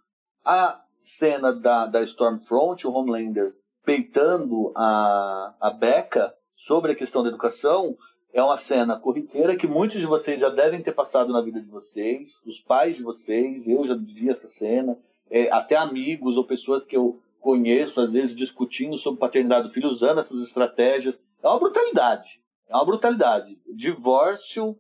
[0.43, 3.53] à cena da, da Stormfront, o Homelander
[3.85, 7.95] peitando a, a Becca sobre a questão da educação,
[8.33, 11.69] é uma cena corriqueira que muitos de vocês já devem ter passado na vida de
[11.69, 14.97] vocês, os pais de vocês, eu já vi essa cena,
[15.29, 19.89] é, até amigos ou pessoas que eu conheço, às vezes discutindo sobre paternidade do filho,
[19.89, 21.15] usando essas estratégias.
[21.43, 22.41] É uma brutalidade.
[22.67, 23.59] É uma brutalidade.
[23.75, 24.75] Divórcio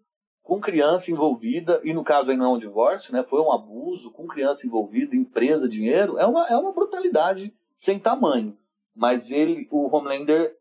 [0.45, 3.23] com criança envolvida, e no caso aí não é um divórcio, né?
[3.23, 8.55] Foi um abuso com criança envolvida, empresa, dinheiro, é uma, é uma brutalidade sem tamanho.
[8.95, 10.55] Mas ele, o Homelander,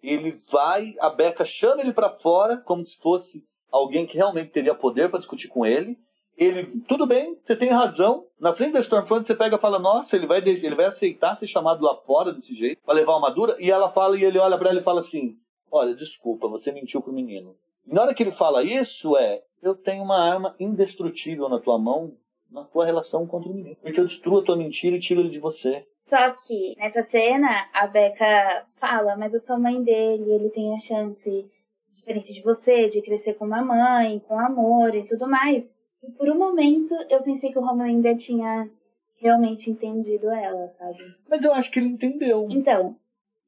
[0.00, 4.72] ele vai, a Becca chama ele para fora como se fosse alguém que realmente teria
[4.72, 5.98] poder para discutir com ele.
[6.36, 8.26] Ele, tudo bem, você tem razão.
[8.38, 11.48] Na frente da Stormfront você pega e fala, nossa, ele vai, ele vai aceitar ser
[11.48, 13.56] chamado lá fora desse jeito, para levar uma dura.
[13.58, 15.36] E ela fala, e ele olha para ela e fala assim,
[15.72, 17.56] olha, desculpa, você mentiu pro menino.
[17.86, 21.78] E na hora que ele fala isso, é, eu tenho uma arma indestrutível na tua
[21.78, 22.12] mão,
[22.50, 23.76] na tua relação contra o menino.
[23.82, 25.86] Porque eu destruo a tua mentira e tiro ele de você.
[26.08, 30.78] Só que nessa cena a Becca fala, mas eu sou mãe dele, ele tem a
[30.78, 31.50] chance,
[31.94, 35.64] diferente de você, de crescer com uma mãe, com amor e tudo mais.
[36.02, 38.68] E por um momento eu pensei que o Homelander tinha
[39.16, 40.98] realmente entendido ela, sabe?
[41.28, 42.46] Mas eu acho que ele entendeu.
[42.50, 42.96] Então,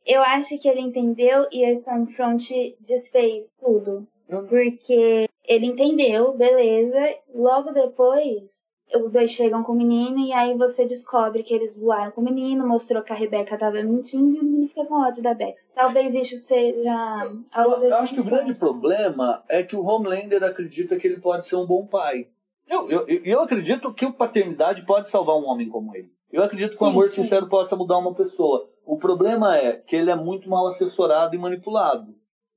[0.06, 4.06] eu acho que ele entendeu e a Stormfront desfez tudo.
[4.48, 6.98] Porque ele entendeu, beleza.
[7.34, 8.42] Logo depois,
[8.94, 12.24] os dois chegam com o menino e aí você descobre que eles voaram com o
[12.24, 15.58] menino, mostrou que a Rebeca tava mentindo e o menino fica com ódio da Beca.
[15.74, 20.42] Talvez isso seja algo Eu, eu acho que o grande problema é que o Homelander
[20.42, 22.26] acredita que ele pode ser um bom pai.
[22.68, 26.08] Eu, eu, eu- acredito que a paternidade pode salvar um homem como ele.
[26.32, 27.22] Eu acredito que o Sim, amor sim.
[27.22, 28.68] sincero possa mudar uma pessoa.
[28.84, 32.12] O problema é que ele é muito mal assessorado e manipulado.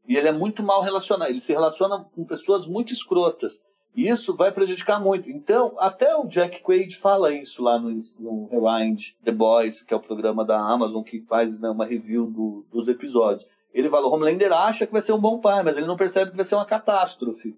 [0.09, 1.29] E ele é muito mal relacionado.
[1.29, 3.61] Ele se relaciona com pessoas muito escrotas.
[3.95, 5.29] E isso vai prejudicar muito.
[5.29, 9.97] Então, até o Jack Quaid fala isso lá no, no Rewind The Boys, que é
[9.97, 13.45] o programa da Amazon que faz né, uma review do- dos episódios.
[13.73, 16.31] Ele fala, o Homelander acha que vai ser um bom pai, mas ele não percebe
[16.31, 17.55] que vai ser uma catástrofe.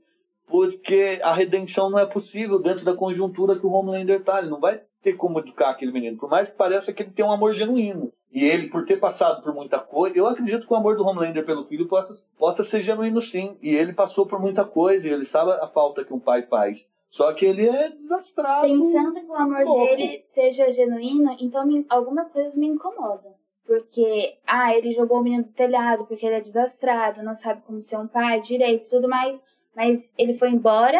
[0.48, 4.40] Porque a redenção não é possível dentro da conjuntura que o Homelander tá.
[4.40, 6.18] Ele não vai ter como educar aquele menino.
[6.18, 8.12] Por mais que pareça que ele tem um amor genuíno.
[8.32, 11.46] E ele, por ter passado por muita coisa, eu acredito que o amor do Homelander
[11.46, 13.58] pelo filho possa, possa ser genuíno sim.
[13.62, 16.78] E ele passou por muita coisa e ele sabe a falta que um pai faz.
[17.10, 18.68] Só que ele é desastrado.
[18.68, 19.86] Pensando que o amor pouco.
[19.86, 23.34] dele seja genuíno, então me- algumas coisas me incomodam.
[23.68, 27.80] porque, ah, ele jogou o menino do telhado porque ele é desastrado, não sabe como
[27.82, 29.42] ser um pai direito tudo mais,
[29.76, 31.00] mas ele foi embora,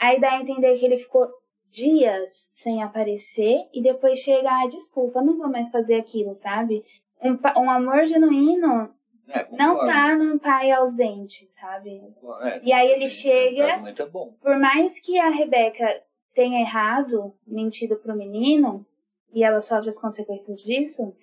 [0.00, 1.28] aí dá a entender que ele ficou
[1.70, 6.84] dias sem aparecer e depois chega, ah, desculpa, não vou mais fazer aquilo, sabe?
[7.22, 8.90] Um, um amor genuíno
[9.28, 12.00] é, não tá num pai ausente, sabe?
[12.42, 13.82] É, e aí ele chega,
[14.40, 16.02] por mais que a Rebeca
[16.34, 18.86] tenha errado, mentido pro menino,
[19.32, 21.14] e ela sofre as consequências disso,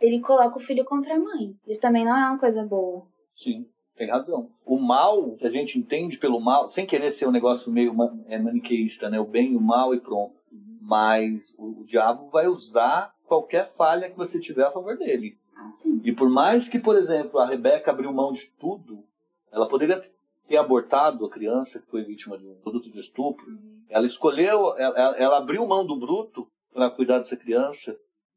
[0.00, 1.54] ele coloca o filho contra a mãe.
[1.66, 3.06] Isso também não é uma coisa boa.
[3.36, 4.50] Sim, tem razão.
[4.64, 7.94] O mal, a gente entende pelo mal, sem querer ser um negócio meio
[8.28, 9.18] é, maniqueísta, né?
[9.18, 10.36] O bem e o mal e pronto.
[10.80, 15.36] Mas o, o, diabo vai usar qualquer falha que você tiver a favor dele.
[15.56, 15.72] Ah.
[16.04, 19.02] E por mais que, por exemplo, a Rebeca abriu mão de tudo,
[19.50, 20.00] ela poderia
[20.46, 23.46] ter abortado a criança que foi vítima de um produto de estupro.
[23.46, 23.82] Uhum.
[23.88, 27.96] Ela escolheu, ela, ela abriu mão do bruto para cuidar dessa criança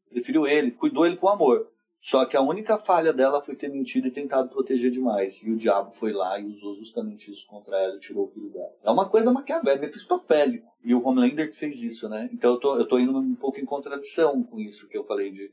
[0.10, 1.68] preferiu ele, cuidou ele com amor.
[2.02, 5.42] Só que a única falha dela foi ter mentido e tentado proteger demais.
[5.44, 8.50] E o diabo foi lá e usou justamente isso contra ela e tirou o filho
[8.50, 8.72] dela.
[8.84, 10.68] É uma coisa maquiavélica, mefistofélico.
[10.84, 12.30] E o Homelander que fez isso, né?
[12.32, 15.32] Então eu tô, eu tô indo um pouco em contradição com isso que eu falei
[15.32, 15.52] de.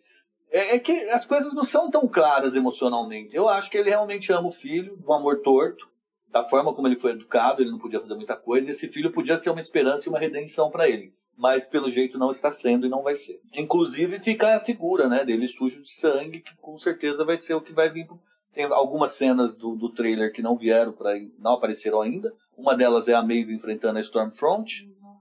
[0.50, 3.35] É, é que as coisas não são tão claras emocionalmente.
[3.35, 5.88] Eu acho que ele realmente ama o filho, do amor torto,
[6.30, 9.12] da forma como ele foi educado, ele não podia fazer muita coisa, e esse filho
[9.12, 12.87] podia ser uma esperança e uma redenção para ele mas pelo jeito não está sendo
[12.87, 13.38] e não vai ser.
[13.55, 17.61] Inclusive fica a figura né, dele sujo de sangue, que com certeza vai ser o
[17.61, 18.07] que vai vir.
[18.55, 22.33] Tem algumas cenas do, do trailer que não vieram para não apareceram ainda.
[22.57, 24.72] Uma delas é a Maeve enfrentando a Stormfront,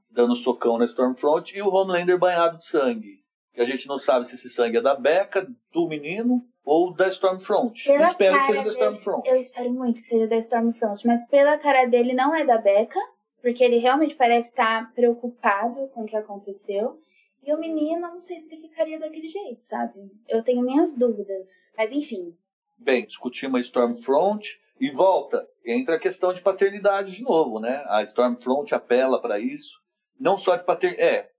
[0.10, 3.20] dando socão na Stormfront, e o Homelander banhado de sangue.
[3.54, 7.10] Que a gente não sabe se esse sangue é da Becca, do menino ou da
[7.10, 7.84] Stormfront.
[7.84, 9.30] Pela espero que seja da Stormfront.
[9.30, 13.00] Eu espero muito que seja da Stormfront, mas pela cara dele não é da Becca
[13.46, 16.98] porque ele realmente parece estar preocupado com o que aconteceu.
[17.44, 20.00] E o menino, não sei se ele ficaria daquele jeito, sabe?
[20.28, 21.48] Eu tenho minhas dúvidas.
[21.78, 22.34] Mas enfim.
[22.80, 24.44] Bem, discutimos a Stormfront
[24.82, 25.48] e volta.
[25.64, 27.86] Entra a questão de paternidade de novo, né?
[27.86, 29.80] A Stormfront apela para isso.
[30.20, 31.08] Não só de paternidade.
[31.08, 31.30] É.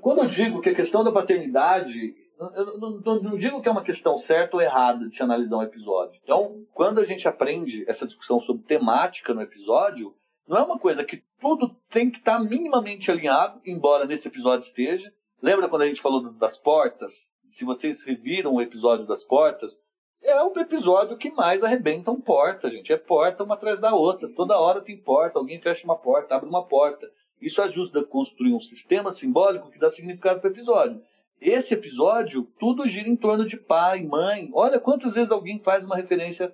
[0.00, 2.14] Quando eu digo que a questão da paternidade.
[2.38, 6.18] Eu não digo que é uma questão certa ou errada de se analisar um episódio.
[6.24, 10.14] Então, quando a gente aprende essa discussão sobre temática no episódio,
[10.50, 14.66] não é uma coisa que tudo tem que estar tá minimamente alinhado, embora nesse episódio
[14.66, 15.12] esteja.
[15.40, 17.12] Lembra quando a gente falou das portas?
[17.50, 19.78] Se vocês reviram o episódio das portas,
[20.20, 22.92] é o episódio que mais arrebenta um porta, gente.
[22.92, 24.28] É porta uma atrás da outra.
[24.28, 27.08] Toda hora tem porta, alguém fecha uma porta, abre uma porta.
[27.40, 31.00] Isso ajuda a construir um sistema simbólico que dá significado para o episódio.
[31.40, 34.50] Esse episódio, tudo gira em torno de pai, mãe.
[34.52, 36.52] Olha quantas vezes alguém faz uma referência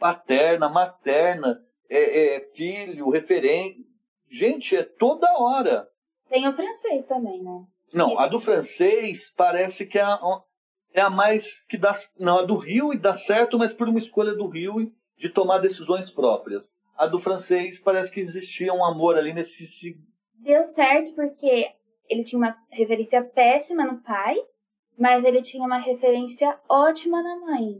[0.00, 3.84] paterna, materna, é, é filho, referente.
[4.30, 5.86] Gente, é toda hora.
[6.28, 7.64] Tem o francês também, né?
[7.94, 10.18] Não, a do francês parece que é a,
[10.92, 11.92] é a mais que dá.
[12.18, 15.58] Não, a do Rio e dá certo, mas por uma escolha do Rio de tomar
[15.58, 16.68] decisões próprias.
[16.96, 19.96] A do francês parece que existia um amor ali nesse.
[20.34, 21.70] Deu certo porque
[22.08, 24.36] ele tinha uma referência péssima no pai,
[24.98, 27.78] mas ele tinha uma referência ótima na mãe.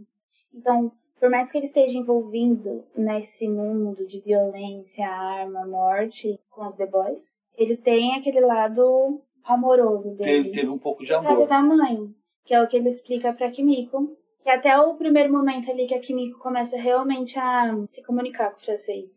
[0.55, 6.76] Então, por mais que ele esteja envolvido nesse mundo de violência, arma, morte com os
[6.76, 7.22] The Boys,
[7.57, 10.44] ele tem aquele lado amoroso dele.
[10.44, 11.46] Teve, teve um pouco de amor.
[11.46, 14.16] da mãe, que é o que ele explica pra Kimiko.
[14.42, 18.61] Que até o primeiro momento ali que a Kimiko começa realmente a se comunicar com
[18.61, 19.11] o francês.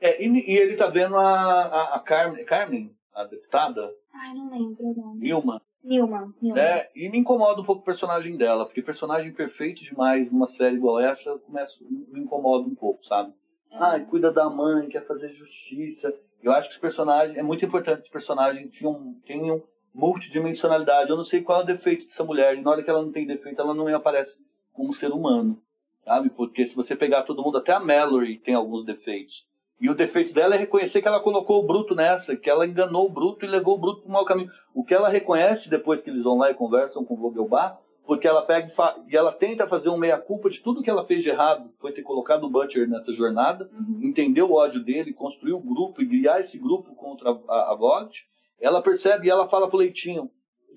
[0.00, 3.90] É, e, e ele tá vendo a, a, a Carmen, Carmen, a deputada?
[4.12, 5.20] Ai, não lembro o nome.
[5.20, 5.62] Nilma.
[5.88, 6.60] Nilma, Nilma.
[6.60, 6.86] Né?
[6.94, 11.00] E me incomoda um pouco o personagem dela, porque personagem perfeito demais numa série igual
[11.00, 13.32] essa começa, me incomoda um pouco, sabe?
[13.70, 13.76] É.
[13.78, 16.14] Ai, cuida da mãe, quer fazer justiça.
[16.42, 19.62] Eu acho que os personagens, é muito importante que os personagens tenham, tenham
[19.94, 21.08] multidimensionalidade.
[21.08, 23.10] Eu não sei qual é o defeito dessa mulher, e na hora que ela não
[23.10, 24.38] tem defeito, ela não me aparece
[24.74, 25.58] como ser humano,
[26.04, 26.28] sabe?
[26.30, 29.46] Porque se você pegar todo mundo, até a Mallory tem alguns defeitos.
[29.80, 33.06] E o defeito dela é reconhecer que ela colocou o Bruto nessa, que ela enganou
[33.06, 34.50] o Bruto e levou o Bruto para o mau caminho.
[34.74, 38.26] O que ela reconhece depois que eles vão lá e conversam com o Vogelbach, porque
[38.26, 41.28] ela pega e, e ela tenta fazer uma meia-culpa de tudo que ela fez de
[41.28, 44.00] errado, foi ter colocado o Butcher nessa jornada, uhum.
[44.02, 47.74] entender o ódio dele, construir o grupo e guiar esse grupo contra a, a, a
[47.76, 48.26] Vogt.
[48.60, 50.28] Ela percebe e ela fala pro Leitinho,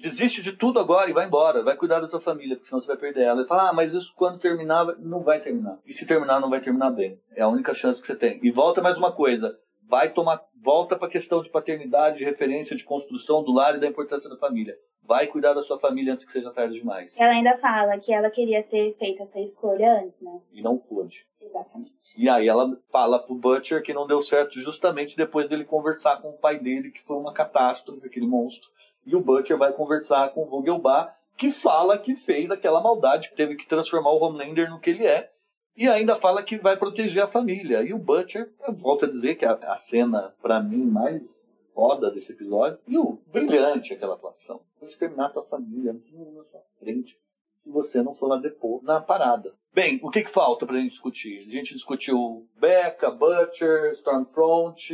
[0.01, 2.87] desiste de tudo agora e vai embora, vai cuidar da tua família, porque senão você
[2.87, 3.39] vai perder ela.
[3.39, 5.77] Ele fala, ah, mas isso quando terminar, não vai terminar.
[5.85, 7.19] E se terminar, não vai terminar bem.
[7.35, 8.39] É a única chance que você tem.
[8.43, 12.75] E volta mais uma coisa, vai tomar, volta para a questão de paternidade, de referência,
[12.75, 14.75] de construção do lar e da importância da família.
[15.03, 17.13] Vai cuidar da sua família antes que seja tarde demais.
[17.17, 20.39] Ela ainda fala que ela queria ter feito essa escolha antes, né?
[20.53, 21.25] E não pôde.
[21.41, 21.91] Exatamente.
[22.15, 26.29] E aí ela fala pro Butcher que não deu certo justamente depois dele conversar com
[26.29, 28.69] o pai dele, que foi uma catástrofe, aquele monstro
[29.05, 33.35] e o Butcher vai conversar com o Vogelbach que fala que fez aquela maldade, que
[33.35, 35.31] teve que transformar o Homelander no que ele é,
[35.75, 37.81] e ainda fala que vai proteger a família.
[37.81, 41.25] E o Butcher, eu volto a dizer que a, a cena, para mim, mais
[41.73, 44.61] foda desse episódio, e o brilhante aquela atuação.
[44.79, 47.17] Vou exterminar tua família, não na sua frente,
[47.63, 49.53] se você não for lá depois na parada.
[49.73, 51.39] Bem, o que, que falta pra gente discutir?
[51.47, 54.93] A gente discutiu Becca, Butcher, Stormfront,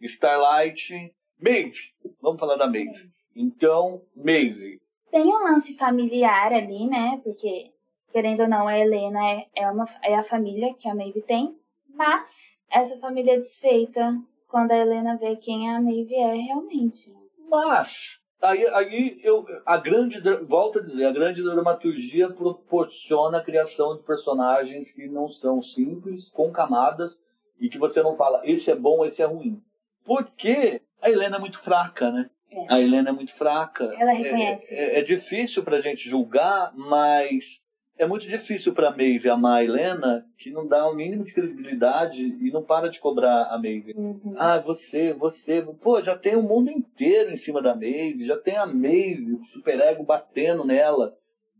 [0.00, 1.78] Starlight, Maeve.
[2.20, 3.10] Vamos falar da Maeve.
[3.38, 4.80] Então, Maeve.
[5.12, 7.20] Tem um lance familiar ali, né?
[7.22, 7.70] Porque,
[8.12, 11.56] querendo ou não, a Helena é, é, uma, é a família que a Maeve tem.
[11.94, 12.28] Mas
[12.68, 14.12] essa família é desfeita
[14.48, 17.14] quando a Helena vê quem a Maeve é realmente.
[17.48, 23.96] Mas, aí, aí eu, a grande, volto a dizer, a grande dramaturgia proporciona a criação
[23.96, 27.16] de personagens que não são simples, com camadas,
[27.60, 29.62] e que você não fala, esse é bom, esse é ruim.
[30.04, 32.28] Porque a Helena é muito fraca, né?
[32.50, 32.72] É.
[32.72, 33.84] A Helena é muito fraca.
[33.98, 34.74] Ela reconhece.
[34.74, 37.60] É, é, é difícil pra gente julgar, mas
[37.98, 42.22] é muito difícil pra Maeve amar a Helena, que não dá o mínimo de credibilidade
[42.22, 43.92] e não para de cobrar a Maeve.
[43.96, 44.34] Uhum.
[44.36, 45.62] Ah, você, você.
[45.82, 49.44] Pô, já tem o mundo inteiro em cima da Maeve, já tem a Maeve, o
[49.46, 51.14] superego batendo nela.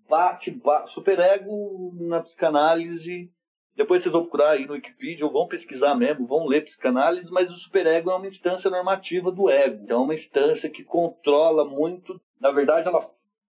[0.08, 0.92] Bate, bate.
[0.92, 3.30] Superego na psicanálise
[3.78, 7.48] depois vocês vão procurar aí no Wikipedia ou vão pesquisar mesmo, vão ler psicanálise, mas
[7.48, 9.84] o superego é uma instância normativa do ego.
[9.84, 12.20] Então é uma instância que controla muito.
[12.40, 13.08] Na verdade, ela.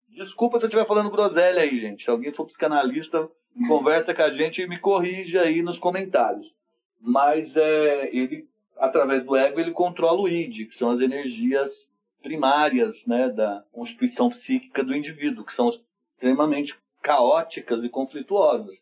[0.09, 2.03] Desculpa se eu estiver falando groselha aí, gente.
[2.03, 3.27] Se alguém for psicanalista,
[3.67, 6.53] conversa com a gente e me corrige aí nos comentários.
[7.01, 11.71] Mas é, ele, através do ego, ele controla o id, que são as energias
[12.21, 18.75] primárias né, da constituição psíquica do indivíduo, que são extremamente caóticas e conflituosas.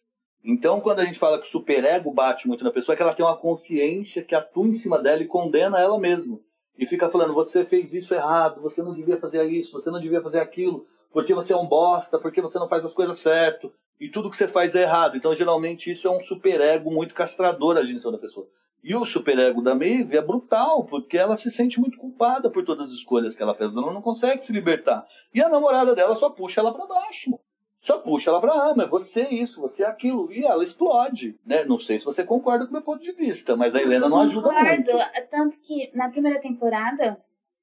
[0.50, 3.14] Então, quando a gente fala que o superego bate muito na pessoa, é que ela
[3.14, 6.40] tem uma consciência que atua em cima dela e condena ela mesma.
[6.80, 10.22] E fica falando, você fez isso errado, você não devia fazer isso, você não devia
[10.22, 14.08] fazer aquilo, porque você é um bosta, porque você não faz as coisas certo, e
[14.08, 15.18] tudo que você faz é errado.
[15.18, 18.48] Então, geralmente, isso é um superego muito castrador agindo em da pessoa.
[18.82, 22.88] E o superego da Maeve é brutal, porque ela se sente muito culpada por todas
[22.88, 23.76] as escolhas que ela fez.
[23.76, 25.06] Ela não consegue se libertar.
[25.34, 27.38] E a namorada dela só puxa ela para baixo
[27.88, 31.36] só puxa ela para ah, mas você é isso, você é aquilo, e ela explode,
[31.46, 31.64] né?
[31.64, 34.20] Não sei se você concorda com o meu ponto de vista, mas a Helena não
[34.22, 35.30] ajuda Concordo, muito.
[35.32, 37.18] tanto que na primeira temporada...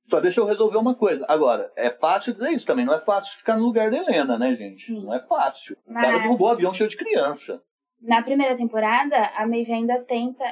[0.09, 1.25] Só deixa eu resolver uma coisa.
[1.29, 4.55] Agora, é fácil dizer isso também, não é fácil ficar no lugar da Helena, né,
[4.55, 4.85] gente?
[4.87, 5.05] Sim.
[5.05, 5.77] Não é fácil.
[5.87, 7.61] O Mas- cara derrubou um avião cheio de criança.
[8.03, 10.45] Na primeira temporada, a Maeve ainda tenta,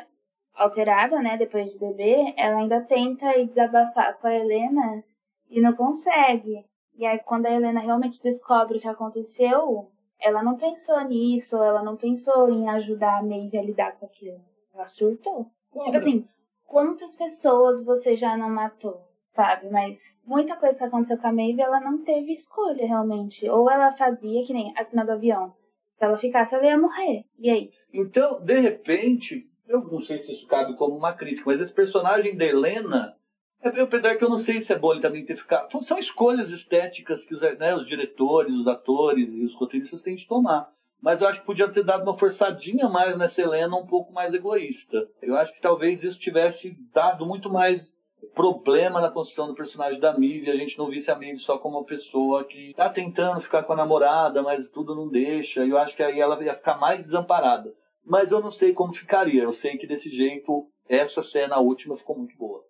[0.54, 5.02] alterada, né, depois de beber, ela ainda tenta ir desabafar com a Helena
[5.50, 6.64] e não consegue.
[6.96, 11.82] E aí, quando a Helena realmente descobre o que aconteceu, ela não pensou nisso, ela
[11.82, 14.40] não pensou em ajudar a Maeve a lidar com aquilo.
[14.74, 15.46] Ela surtou.
[15.72, 16.28] Tipo assim,
[16.66, 19.00] quantas pessoas você já não matou,
[19.34, 19.70] sabe?
[19.70, 23.48] Mas muita coisa que aconteceu com a Maeve, ela não teve escolha realmente.
[23.48, 25.54] Ou ela fazia, que nem a cena do avião.
[25.98, 27.24] Se ela ficasse, ela ia morrer.
[27.38, 27.70] E aí?
[27.92, 32.36] Então, de repente, eu não sei se isso cabe como uma crítica, mas esse personagem
[32.36, 33.16] da Helena,
[33.62, 35.70] apesar que eu não sei se é bom ele também ter ficado.
[35.82, 40.26] São escolhas estéticas que os, né, os diretores, os atores e os roteiristas têm de
[40.26, 40.68] tomar.
[41.00, 44.32] Mas eu acho que podia ter dado uma forçadinha mais nessa Helena, um pouco mais
[44.32, 45.08] egoísta.
[45.20, 47.92] Eu acho que talvez isso tivesse dado muito mais
[48.34, 51.78] problema na construção do personagem da Maeve, a gente não visse a Maeve só como
[51.78, 55.64] uma pessoa que tá tentando ficar com a namorada, mas tudo não deixa.
[55.64, 57.74] E eu acho que aí ela ia ficar mais desamparada.
[58.04, 59.42] Mas eu não sei como ficaria.
[59.42, 62.62] Eu sei que desse jeito essa cena última ficou muito boa.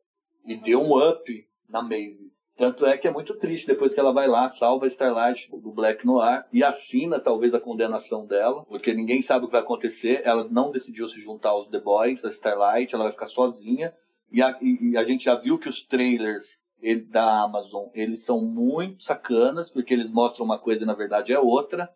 [0.46, 2.30] E deu um up na Maeve.
[2.56, 5.72] Tanto é que é muito triste depois que ela vai lá, salva a Starlight do
[5.72, 10.20] Black Noir e assina talvez a condenação dela, porque ninguém sabe o que vai acontecer.
[10.24, 13.92] Ela não decidiu se juntar aos The Boys, a Starlight, ela vai ficar sozinha.
[14.30, 18.40] E a, e- a gente já viu que os trailers ele- da Amazon, eles são
[18.40, 21.88] muito sacanas, porque eles mostram uma coisa e na verdade é outra.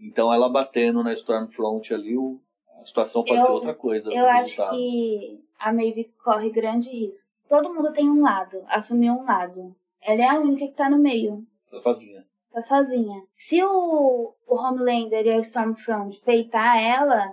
[0.00, 2.40] Então ela batendo na Stormfront ali, o-
[2.80, 4.10] a situação pode Eu- ser outra coisa.
[4.12, 4.76] Eu no acho resultado.
[4.76, 7.26] que a Maeve corre grande risco.
[7.54, 9.76] Todo mundo tem um lado, assumiu um lado.
[10.02, 11.46] Ela é a única que tá no meio.
[11.70, 12.24] Tá sozinha.
[12.52, 13.22] Tá sozinha.
[13.48, 17.32] Se o, o Homelander e a Stormfront peitar ela,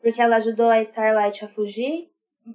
[0.00, 2.06] porque ela ajudou a Starlight a fugir,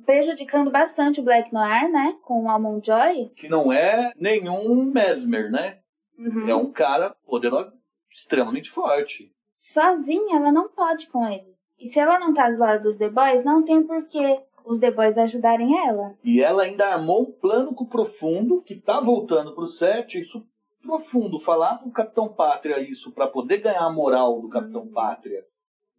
[0.06, 2.16] prejudicando bastante o Black Noir, né?
[2.24, 3.34] Com o Almond Joy.
[3.36, 5.80] Que não é nenhum Mesmer, né?
[6.18, 6.48] Uhum.
[6.48, 7.78] É um cara poderoso,
[8.14, 9.30] extremamente forte.
[9.74, 11.58] Sozinha ela não pode com eles.
[11.78, 14.80] E se ela não tá do lado dos The Boys, não tem por que os
[14.80, 16.14] The Boys ajudarem ela.
[16.24, 20.44] E ela ainda armou um plano com o Profundo, que tá voltando pro set, isso
[20.82, 25.44] profundo, falar pro Capitão Pátria isso para poder ganhar a moral do Capitão Pátria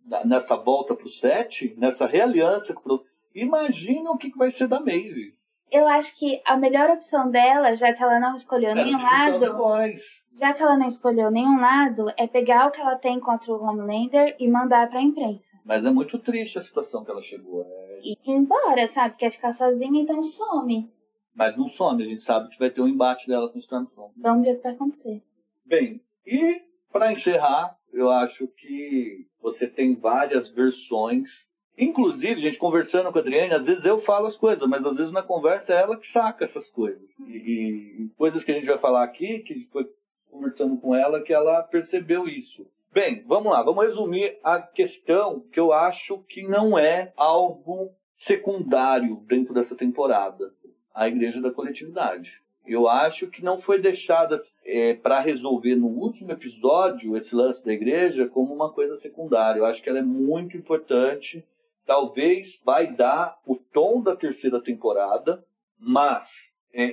[0.04, 3.08] da- nessa volta pro set, nessa realiança com o Profundo.
[3.34, 5.34] Imagina o que, vai ser da Maeve.
[5.72, 9.04] Eu acho que a melhor opção dela, já que ela não escolheu Ela nenhum The
[9.48, 10.02] lado, Boys.
[10.38, 13.62] Já que ela não escolheu nenhum lado, é pegar o que ela tem contra o
[13.62, 15.56] Homelander e mandar pra imprensa.
[15.64, 17.62] Mas é muito triste a situação que ela chegou.
[17.62, 18.00] É...
[18.02, 19.16] E ir embora, sabe?
[19.16, 20.90] Quer ficar sozinha, então some.
[21.34, 24.12] Mas não some, a gente sabe que vai ter um embate dela com o Stormfront.
[24.16, 25.22] Vamos ver o que vai acontecer.
[25.66, 26.60] Bem, e
[26.92, 31.30] para encerrar, eu acho que você tem várias versões.
[31.76, 35.12] Inclusive, gente, conversando com a Adriane, às vezes eu falo as coisas, mas às vezes
[35.12, 37.10] na conversa é ela que saca essas coisas.
[37.18, 39.88] E, e coisas que a gente vai falar aqui, que foi
[40.34, 42.66] conversando com ela, que ela percebeu isso.
[42.92, 49.16] Bem, vamos lá, vamos resumir a questão que eu acho que não é algo secundário
[49.28, 50.52] dentro dessa temporada
[50.92, 52.40] a igreja da coletividade.
[52.66, 57.72] Eu acho que não foi deixada é, para resolver no último episódio esse lance da
[57.72, 59.58] igreja como uma coisa secundária.
[59.58, 61.44] Eu acho que ela é muito importante.
[61.84, 65.44] Talvez vai dar o tom da terceira temporada,
[65.78, 66.26] mas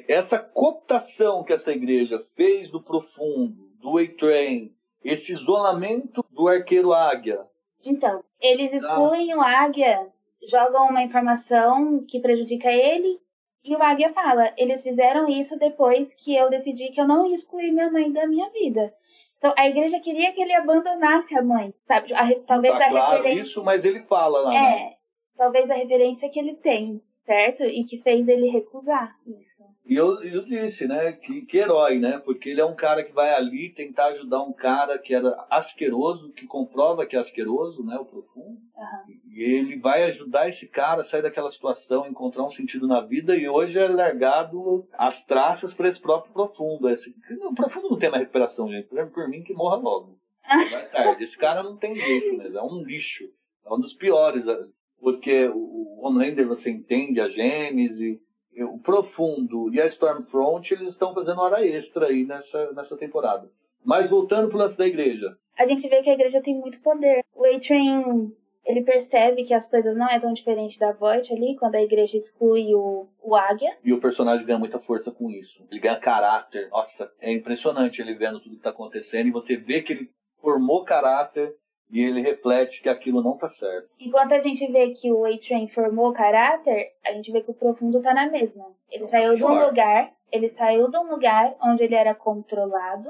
[0.08, 4.72] essa cooptação que essa igreja fez do profundo, do A-Train,
[5.04, 7.42] esse isolamento do arqueiro águia.
[7.84, 9.38] Então, eles excluem ah.
[9.38, 10.08] o águia,
[10.50, 13.20] jogam uma informação que prejudica ele
[13.64, 17.36] e o Águia fala: eles fizeram isso depois que eu decidi que eu não ia
[17.36, 18.94] excluir minha mãe da minha vida.
[19.38, 22.14] Então a igreja queria que ele abandonasse a mãe, sabe?
[22.14, 23.42] A, talvez tá a claro referência.
[23.42, 24.54] isso, mas ele fala lá.
[24.54, 24.94] É, né?
[25.38, 27.64] talvez a referência que ele tem, certo?
[27.64, 29.52] E que fez ele recusar isso.
[29.86, 32.20] E eu, eu disse, né, que, que herói, né?
[32.24, 36.32] Porque ele é um cara que vai ali tentar ajudar um cara que era asqueroso,
[36.32, 38.58] que comprova que é asqueroso, né, o profundo.
[38.58, 39.34] Uhum.
[39.34, 43.36] E ele vai ajudar esse cara a sair daquela situação, encontrar um sentido na vida,
[43.36, 46.88] e hoje é largado as traças para esse próprio profundo.
[46.90, 48.88] Esse, o profundo não tem mais recuperação, gente.
[48.88, 50.18] Por mim, que morra logo.
[50.48, 51.24] Vai tarde.
[51.24, 53.26] Esse cara não tem jeito mesmo, é um lixo.
[53.66, 54.46] É um dos piores,
[55.02, 58.22] porque o Homelander você entende a Gênese
[58.64, 63.50] o Profundo e a Stormfront, eles estão fazendo hora extra aí nessa, nessa temporada.
[63.84, 65.36] Mas voltando pro lance da igreja.
[65.58, 67.24] A gente vê que a igreja tem muito poder.
[67.34, 68.32] O A-Train,
[68.66, 72.18] ele percebe que as coisas não é tão diferente da Voight ali, quando a igreja
[72.18, 73.76] exclui o, o Águia.
[73.84, 75.66] E o personagem ganha muita força com isso.
[75.72, 76.70] Ele ganha caráter.
[76.70, 80.84] Nossa, é impressionante ele vendo tudo que tá acontecendo e você vê que ele formou
[80.84, 81.56] caráter
[81.92, 83.90] e ele reflete que aquilo não tá certo.
[84.00, 88.02] Enquanto a gente vê que o A-Train formou caráter, a gente vê que o profundo
[88.02, 88.66] tá na mesma.
[88.90, 93.10] Ele saiu de um lugar, ele saiu de um lugar onde ele era controlado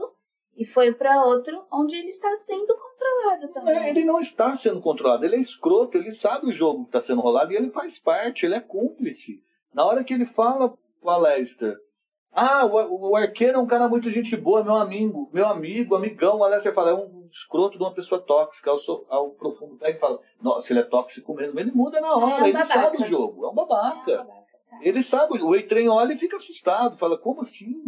[0.57, 3.77] e foi para outro onde ele está sendo controlado também.
[3.77, 7.01] É, ele não está sendo controlado, ele é escroto, ele sabe o jogo que está
[7.01, 9.43] sendo rolado e ele faz parte, ele é cúmplice.
[9.73, 11.77] Na hora que ele fala pro Alester,
[12.33, 16.37] ah, o, o arqueiro é um cara muito gente boa, meu amigo, meu amigo, amigão.
[16.37, 18.71] O Alester fala, é um escroto de uma pessoa tóxica.
[18.71, 18.77] Ao,
[19.09, 21.59] ao profundo pega e fala, nossa, ele é tóxico mesmo.
[21.59, 24.11] Ele muda na hora, é um ele sabe o jogo, é um babaca.
[24.11, 24.79] É um babaca tá.
[24.81, 27.83] Ele sabe, o Eitrem olha e fica assustado, fala, como assim?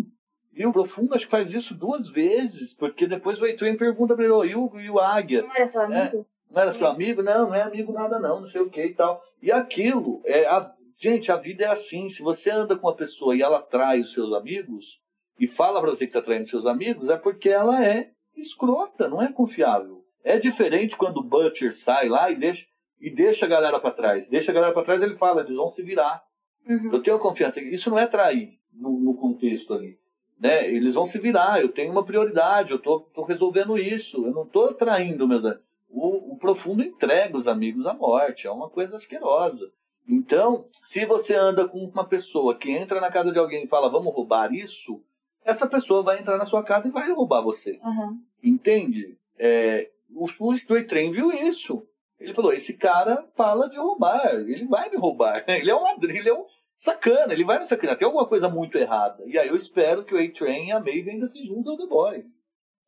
[0.54, 4.26] E o Profundo acho que faz isso duas vezes, porque depois o Eitrem pergunta pra
[4.26, 5.42] ele, oh, e, o, e o Águia?
[5.42, 6.18] Não era seu amigo?
[6.18, 7.24] É, não era seu amigo?
[7.24, 9.24] Não, não é amigo nada não, não sei o que e tal.
[9.42, 12.10] E aquilo, é a, Gente, a vida é assim.
[12.10, 15.00] Se você anda com uma pessoa e ela trai os seus amigos,
[15.40, 19.22] e fala pra você que tá traindo seus amigos, é porque ela é escrota, não
[19.22, 20.04] é confiável.
[20.24, 22.66] É diferente quando o Butcher sai lá e deixa,
[23.00, 24.28] e deixa a galera para trás.
[24.30, 26.24] Deixa a galera para trás, ele fala, eles vão se virar.
[26.68, 26.94] Uhum.
[26.94, 27.60] Eu tenho confiança.
[27.60, 29.98] Isso não é trair no, no, contexto ali.
[30.40, 30.70] Né?
[30.70, 34.46] Eles vão se virar, eu tenho uma prioridade, eu tô, tô resolvendo isso, eu não
[34.48, 35.64] tô traindo meus amigos.
[35.90, 39.72] O, o profundo entrega os amigos à morte, é uma coisa asquerosa.
[40.08, 43.90] Então, se você anda com uma pessoa que entra na casa de alguém e fala,
[43.90, 45.02] vamos roubar isso,
[45.46, 47.80] essa pessoa vai entrar na sua casa e vai roubar você.
[47.84, 48.20] Uhum.
[48.44, 49.18] Entende?
[49.38, 51.86] É, o, o Train viu isso.
[52.20, 55.44] Ele falou: esse cara fala de roubar, ele vai me roubar.
[55.48, 56.46] Ele é um ladrão, ele é um
[56.78, 57.98] sacana, ele vai me sacanear.
[57.98, 59.24] Tem alguma coisa muito errada.
[59.26, 61.86] E aí eu espero que o A-Train e a Maeve ainda se juntem ao The
[61.86, 62.38] Boys.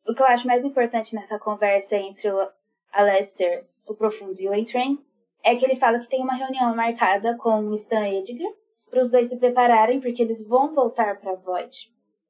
[0.06, 2.48] O que eu acho mais importante nessa conversa entre o
[2.92, 4.98] Alester, o Profundo e o A-Train
[5.44, 8.52] é que ele fala que tem uma reunião marcada com o Stan Edgar
[8.90, 11.76] para os dois se prepararem porque eles vão voltar para a Void.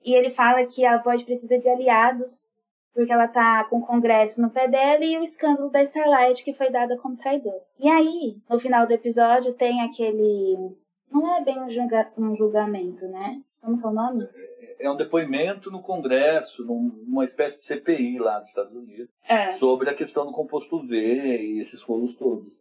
[0.04, 2.44] E ele fala que a Void precisa de aliados
[2.94, 6.54] porque ela tá com o Congresso no pé dela e o escândalo da Starlight que
[6.54, 7.60] foi dada como traidor.
[7.78, 10.76] E aí, no final do episódio tem aquele
[11.10, 12.12] não é bem um, julga...
[12.16, 13.40] um julgamento, né?
[13.60, 14.28] Como que é o nome?
[14.78, 19.54] É um depoimento no Congresso, numa espécie de CPI lá nos Estados Unidos, é.
[19.54, 22.52] sobre a questão do composto V e esses rolos todos.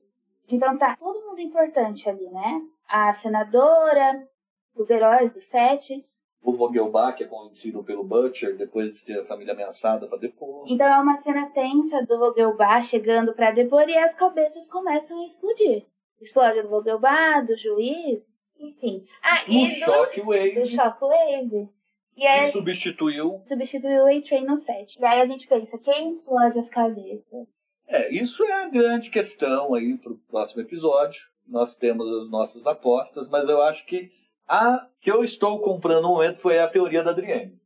[0.50, 2.62] Então tá todo mundo importante ali, né?
[2.88, 4.28] A senadora,
[4.76, 6.06] os heróis do set.
[6.44, 10.66] O Vogelbach é conhecido pelo Butcher depois de ter a família ameaçada para depor.
[10.68, 15.26] Então é uma cena tensa do Vogelbach chegando para depor e as cabeças começam a
[15.26, 15.86] explodir.
[16.22, 18.24] Explode do Vogelbach, do juiz,
[18.60, 19.04] enfim.
[19.24, 20.60] Ah, do e do, Shockwave.
[20.62, 21.70] Do Shockwave.
[22.16, 23.42] E aí E substituiu.
[23.46, 24.98] substituiu o A-Train no set.
[25.00, 27.48] E aí a gente pensa, quem explode as cabeças?
[27.88, 31.22] É, isso é a grande questão aí pro próximo episódio.
[31.48, 34.12] Nós temos as nossas apostas, mas eu acho que
[34.48, 37.60] a que eu estou comprando no momento foi a teoria da Adrienne.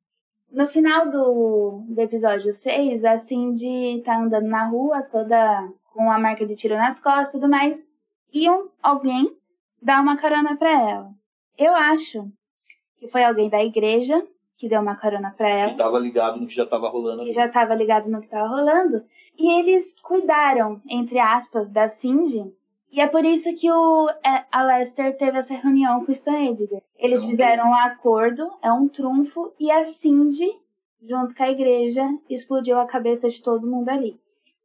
[0.51, 6.19] No final do, do episódio 6, a Cindy tá andando na rua, toda com a
[6.19, 7.77] marca de tiro nas costas e tudo mais,
[8.33, 9.31] e um, alguém
[9.81, 11.09] dá uma carona pra ela.
[11.57, 12.27] Eu acho
[12.97, 14.25] que foi alguém da igreja
[14.59, 17.33] que deu uma carona Que ela, estava ligado no que já estava rolando que ali.
[17.33, 19.03] já estava ligado no que tava rolando,
[19.37, 22.53] e eles cuidaram, entre aspas, da Cindy,
[22.91, 26.43] e é por isso que o é, a Lester teve essa reunião com o Stan
[26.43, 26.81] Edgar.
[26.97, 27.69] Eles fizeram trunfo.
[27.69, 30.49] um acordo, é um trunfo, e a Cindy,
[31.01, 34.19] junto com a igreja, explodiu a cabeça de todo mundo ali.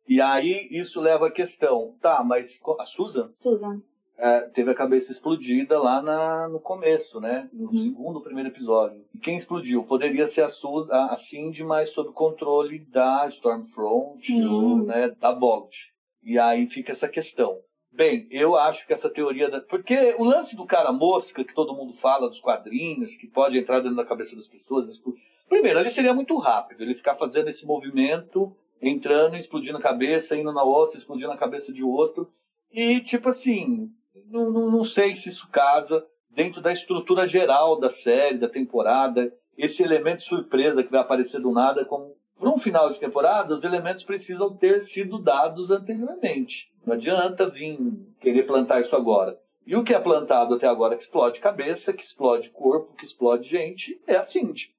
[0.08, 3.80] E aí isso leva à questão, tá, mas a Susan Susan.
[4.16, 7.48] É, teve a cabeça explodida lá na- no começo, né?
[7.52, 7.78] No Uhum.
[7.78, 9.04] segundo, primeiro episódio.
[9.14, 9.82] E quem explodiu?
[9.84, 15.32] Poderia ser a, Susan, a, a Cindy, mas sob controle da Stormfront, ou, né, da
[15.32, 15.76] Vogt.
[16.22, 17.58] E aí fica essa questão.
[17.92, 19.60] Bem, eu acho que essa teoria da...
[19.60, 23.80] Porque o lance do cara mosca, que todo mundo fala dos quadrinhos, que pode entrar
[23.80, 24.88] dentro da cabeça das pessoas...
[24.88, 25.12] expl-
[25.48, 30.52] Primeiro, ele seria muito rápido, ele ficar fazendo esse movimento, entrando, explodindo a cabeça, indo
[30.52, 32.28] na outra, explodindo a cabeça de outro.
[32.72, 33.90] E, tipo assim,
[34.30, 39.32] não, não, não sei se isso casa dentro da estrutura geral da série, da temporada.
[39.56, 43.62] Esse elemento surpresa que vai aparecer do nada, como para um final de temporada, os
[43.62, 46.68] elementos precisam ter sido dados anteriormente.
[46.84, 47.78] Não adianta vir
[48.20, 49.38] querer plantar isso agora.
[49.66, 53.48] E o que é plantado até agora que explode cabeça, que explode corpo, que explode
[53.48, 54.70] gente, é a Cindy.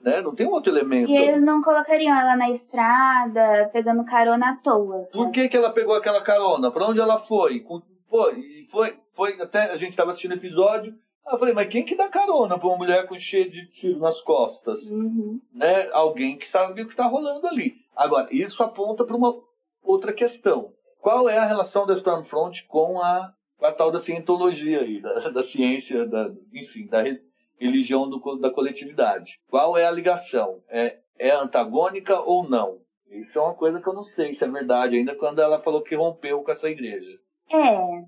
[0.00, 0.20] Né?
[0.20, 1.08] Não tem outro elemento.
[1.10, 5.04] E eles não colocariam ela na estrada, pegando carona à toa.
[5.04, 5.12] sabe?
[5.12, 6.70] Por que, que ela pegou aquela carona?
[6.70, 7.60] Pra onde ela foi?
[7.60, 10.94] Com- Foi, e foi, foi até a gente estava assistindo episódio.
[11.26, 13.98] aí Eu falei, mas quem que dá carona pra uma mulher com cheio de tiro
[13.98, 14.80] nas costas?
[14.86, 15.40] Uhum.
[15.52, 15.88] Né?
[15.92, 17.74] Alguém que sabe o que está rolando ali.
[17.96, 19.34] Agora, isso aponta para uma
[19.82, 20.72] outra questão.
[21.00, 25.30] Qual é a relação da Stormfront com a, com a tal da cientologia aí, da,
[25.30, 27.20] da ciência, da, enfim, da re-
[27.58, 29.38] religião do da coletividade?
[29.48, 30.62] Qual é a ligação?
[30.68, 32.78] É, é antagônica ou não?
[33.10, 35.80] Isso é uma coisa que eu não sei se é verdade, ainda quando ela falou
[35.82, 37.18] que rompeu com essa igreja.
[37.52, 38.04] É.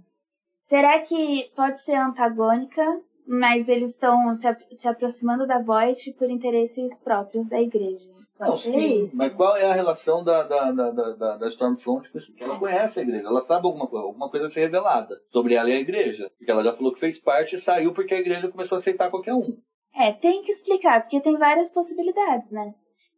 [0.68, 2.82] Será que pode ser antagônica,
[3.26, 8.08] mas eles estão se, se aproximando da Voight por interesses próprios da igreja?
[8.38, 12.18] Não, sim, mas qual é a relação da, da, da, da, da- da Stormfront com
[12.18, 12.28] isso?
[12.28, 15.54] Porque ela conhece a igreja, ela sabe alguma coisa, alguma coisa a ser revelada sobre
[15.54, 16.30] ela e a igreja.
[16.38, 19.10] Porque ela já falou que fez parte e saiu porque a igreja começou a aceitar
[19.10, 19.56] qualquer um.
[19.92, 22.72] É, tem que explicar, porque tem várias possibilidades, né?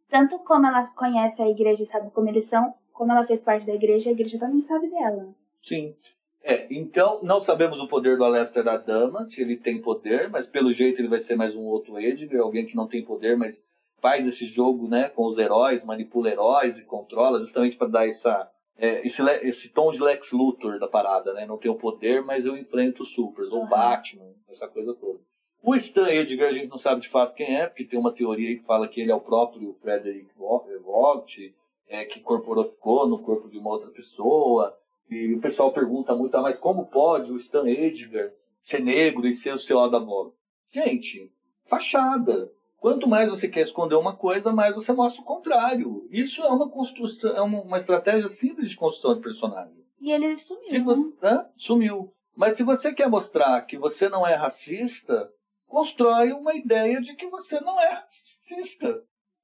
[0.09, 3.65] Tanto como ela conhece a igreja e sabe como eles são, como ela fez parte
[3.67, 5.27] da igreja, a igreja também sabe dela.
[5.63, 5.95] Sim.
[6.43, 10.47] É, então, não sabemos o poder do Alester da Dama, se ele tem poder, mas
[10.47, 13.63] pelo jeito ele vai ser mais um outro Edgar, alguém que não tem poder, mas
[14.01, 18.49] faz esse jogo né, com os heróis, manipula heróis e controla, justamente para dar essa,
[18.75, 21.45] é, esse, esse tom de Lex Luthor da parada, né?
[21.45, 23.69] Não tenho poder, mas eu enfrento os supers, ou Uhum.
[23.69, 25.19] Batman, essa coisa toda.
[25.61, 28.49] O Stan Edgar a gente não sabe de fato quem é, porque tem uma teoria
[28.49, 31.53] aí que fala que ele é o próprio Frederick Vo- Vogt,
[31.87, 34.75] é, que corporificou no corpo de uma outra pessoa.
[35.11, 38.31] E o pessoal pergunta muito, ah, mas como pode o Stan Edgar
[38.61, 40.33] ser negro e ser o seu da Vogt?
[40.71, 41.29] Gente,
[41.65, 42.49] fachada.
[42.77, 46.07] Quanto mais você quer esconder uma coisa, mais você mostra o contrário.
[46.09, 49.83] Isso é uma construção, é uma, uma estratégia simples de construção de personagem.
[49.99, 51.45] E ele sumiu, vo- né?
[51.57, 52.13] Sumiu.
[52.35, 55.29] Mas se você quer mostrar que você não é racista,
[55.67, 59.03] constrói uma ideia de que você não é racista.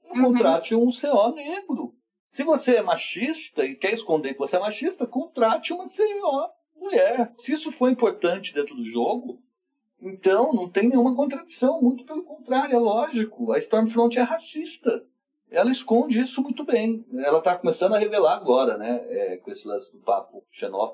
[0.10, 0.24] Uhum.
[0.24, 1.94] Contrate um CO negro.
[2.30, 7.34] Se você é machista e quer esconder que você é machista, contrate uma CO mulher.
[7.38, 9.40] Se isso for importante dentro do jogo,
[10.02, 11.82] então não tem nenhuma contradição.
[11.82, 13.52] Muito pelo contrário, é lógico.
[13.52, 15.04] A Stormfront é racista.
[15.50, 17.06] Ela esconde isso muito bem.
[17.14, 19.06] Ela está começando a revelar agora, né?
[19.10, 20.44] é, com esse lance do papo,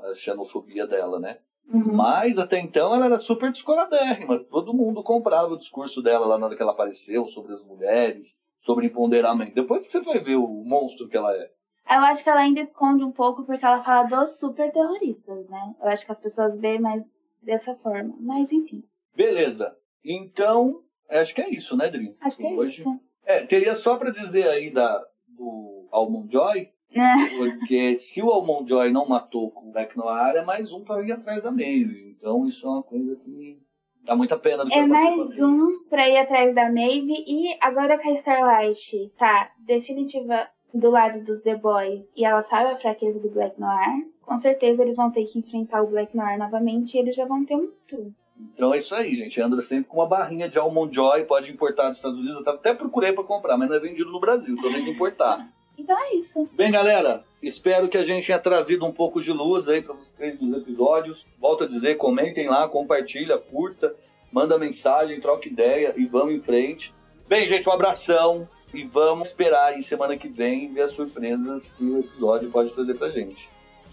[0.03, 1.39] a xenofobia dela, né?
[1.67, 1.95] Uhum.
[1.95, 4.43] Mas até então ela era super descoladérrima.
[4.51, 8.35] Todo mundo comprava o discurso dela lá na hora que ela apareceu, sobre as mulheres,
[8.63, 9.53] sobre empoderamento.
[9.55, 11.49] Depois que você vai ver o monstro que ela é.
[11.89, 15.75] Eu acho que ela ainda esconde um pouco porque ela fala dos super terroristas, né?
[15.81, 17.03] Eu acho que as pessoas veem mais
[17.41, 18.15] dessa forma.
[18.19, 18.83] Mas enfim,
[19.15, 19.75] Beleza.
[20.03, 22.15] Então, acho que é isso, né, Dri?
[22.21, 22.81] acho que é Hoje...
[22.81, 22.99] isso.
[23.25, 27.37] É, teria só pra dizer aí da, do Almond Joy, É.
[27.37, 31.01] porque se o Almond Joy não matou com o Black Noir, é mais um pra
[31.01, 32.15] ir atrás da Maeve.
[32.17, 33.59] Então isso é uma coisa que
[34.03, 37.23] dá muita pena do que É vai acontecer mais um pra ir atrás da Maeve.
[37.27, 42.71] E agora que a Starlight tá definitiva do lado dos The Boys e ela sabe
[42.71, 46.37] a fraqueza do Black Noir, com certeza eles vão ter que enfrentar o Black Noir
[46.39, 48.13] novamente e eles já vão ter um truque.
[48.55, 49.39] Então é isso aí, gente.
[49.39, 52.45] Anda sempre com uma barrinha de Almond Joy, pode importar dos Estados Unidos.
[52.45, 55.47] Eu até procurei para comprar, mas não é vendido no Brasil, então tem que importar.
[55.75, 56.47] Então é isso.
[56.53, 60.39] Bem, galera, espero que a gente tenha trazido um pouco de luz aí para vocês
[60.41, 61.25] nos episódios.
[61.39, 63.93] Volto a dizer, comentem lá, compartilha, curta,
[64.31, 66.93] manda mensagem, troca ideia e vamos em frente.
[67.27, 71.83] Bem, gente, um abração e vamos esperar aí semana que vem ver as surpresas que
[71.83, 73.49] o episódio pode trazer pra gente.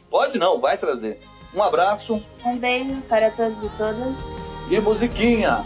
[0.08, 1.20] Pode não, vai trazer.
[1.54, 2.22] Um abraço.
[2.44, 4.14] Um beijo para todos e todas.
[4.70, 5.64] E musiquinha!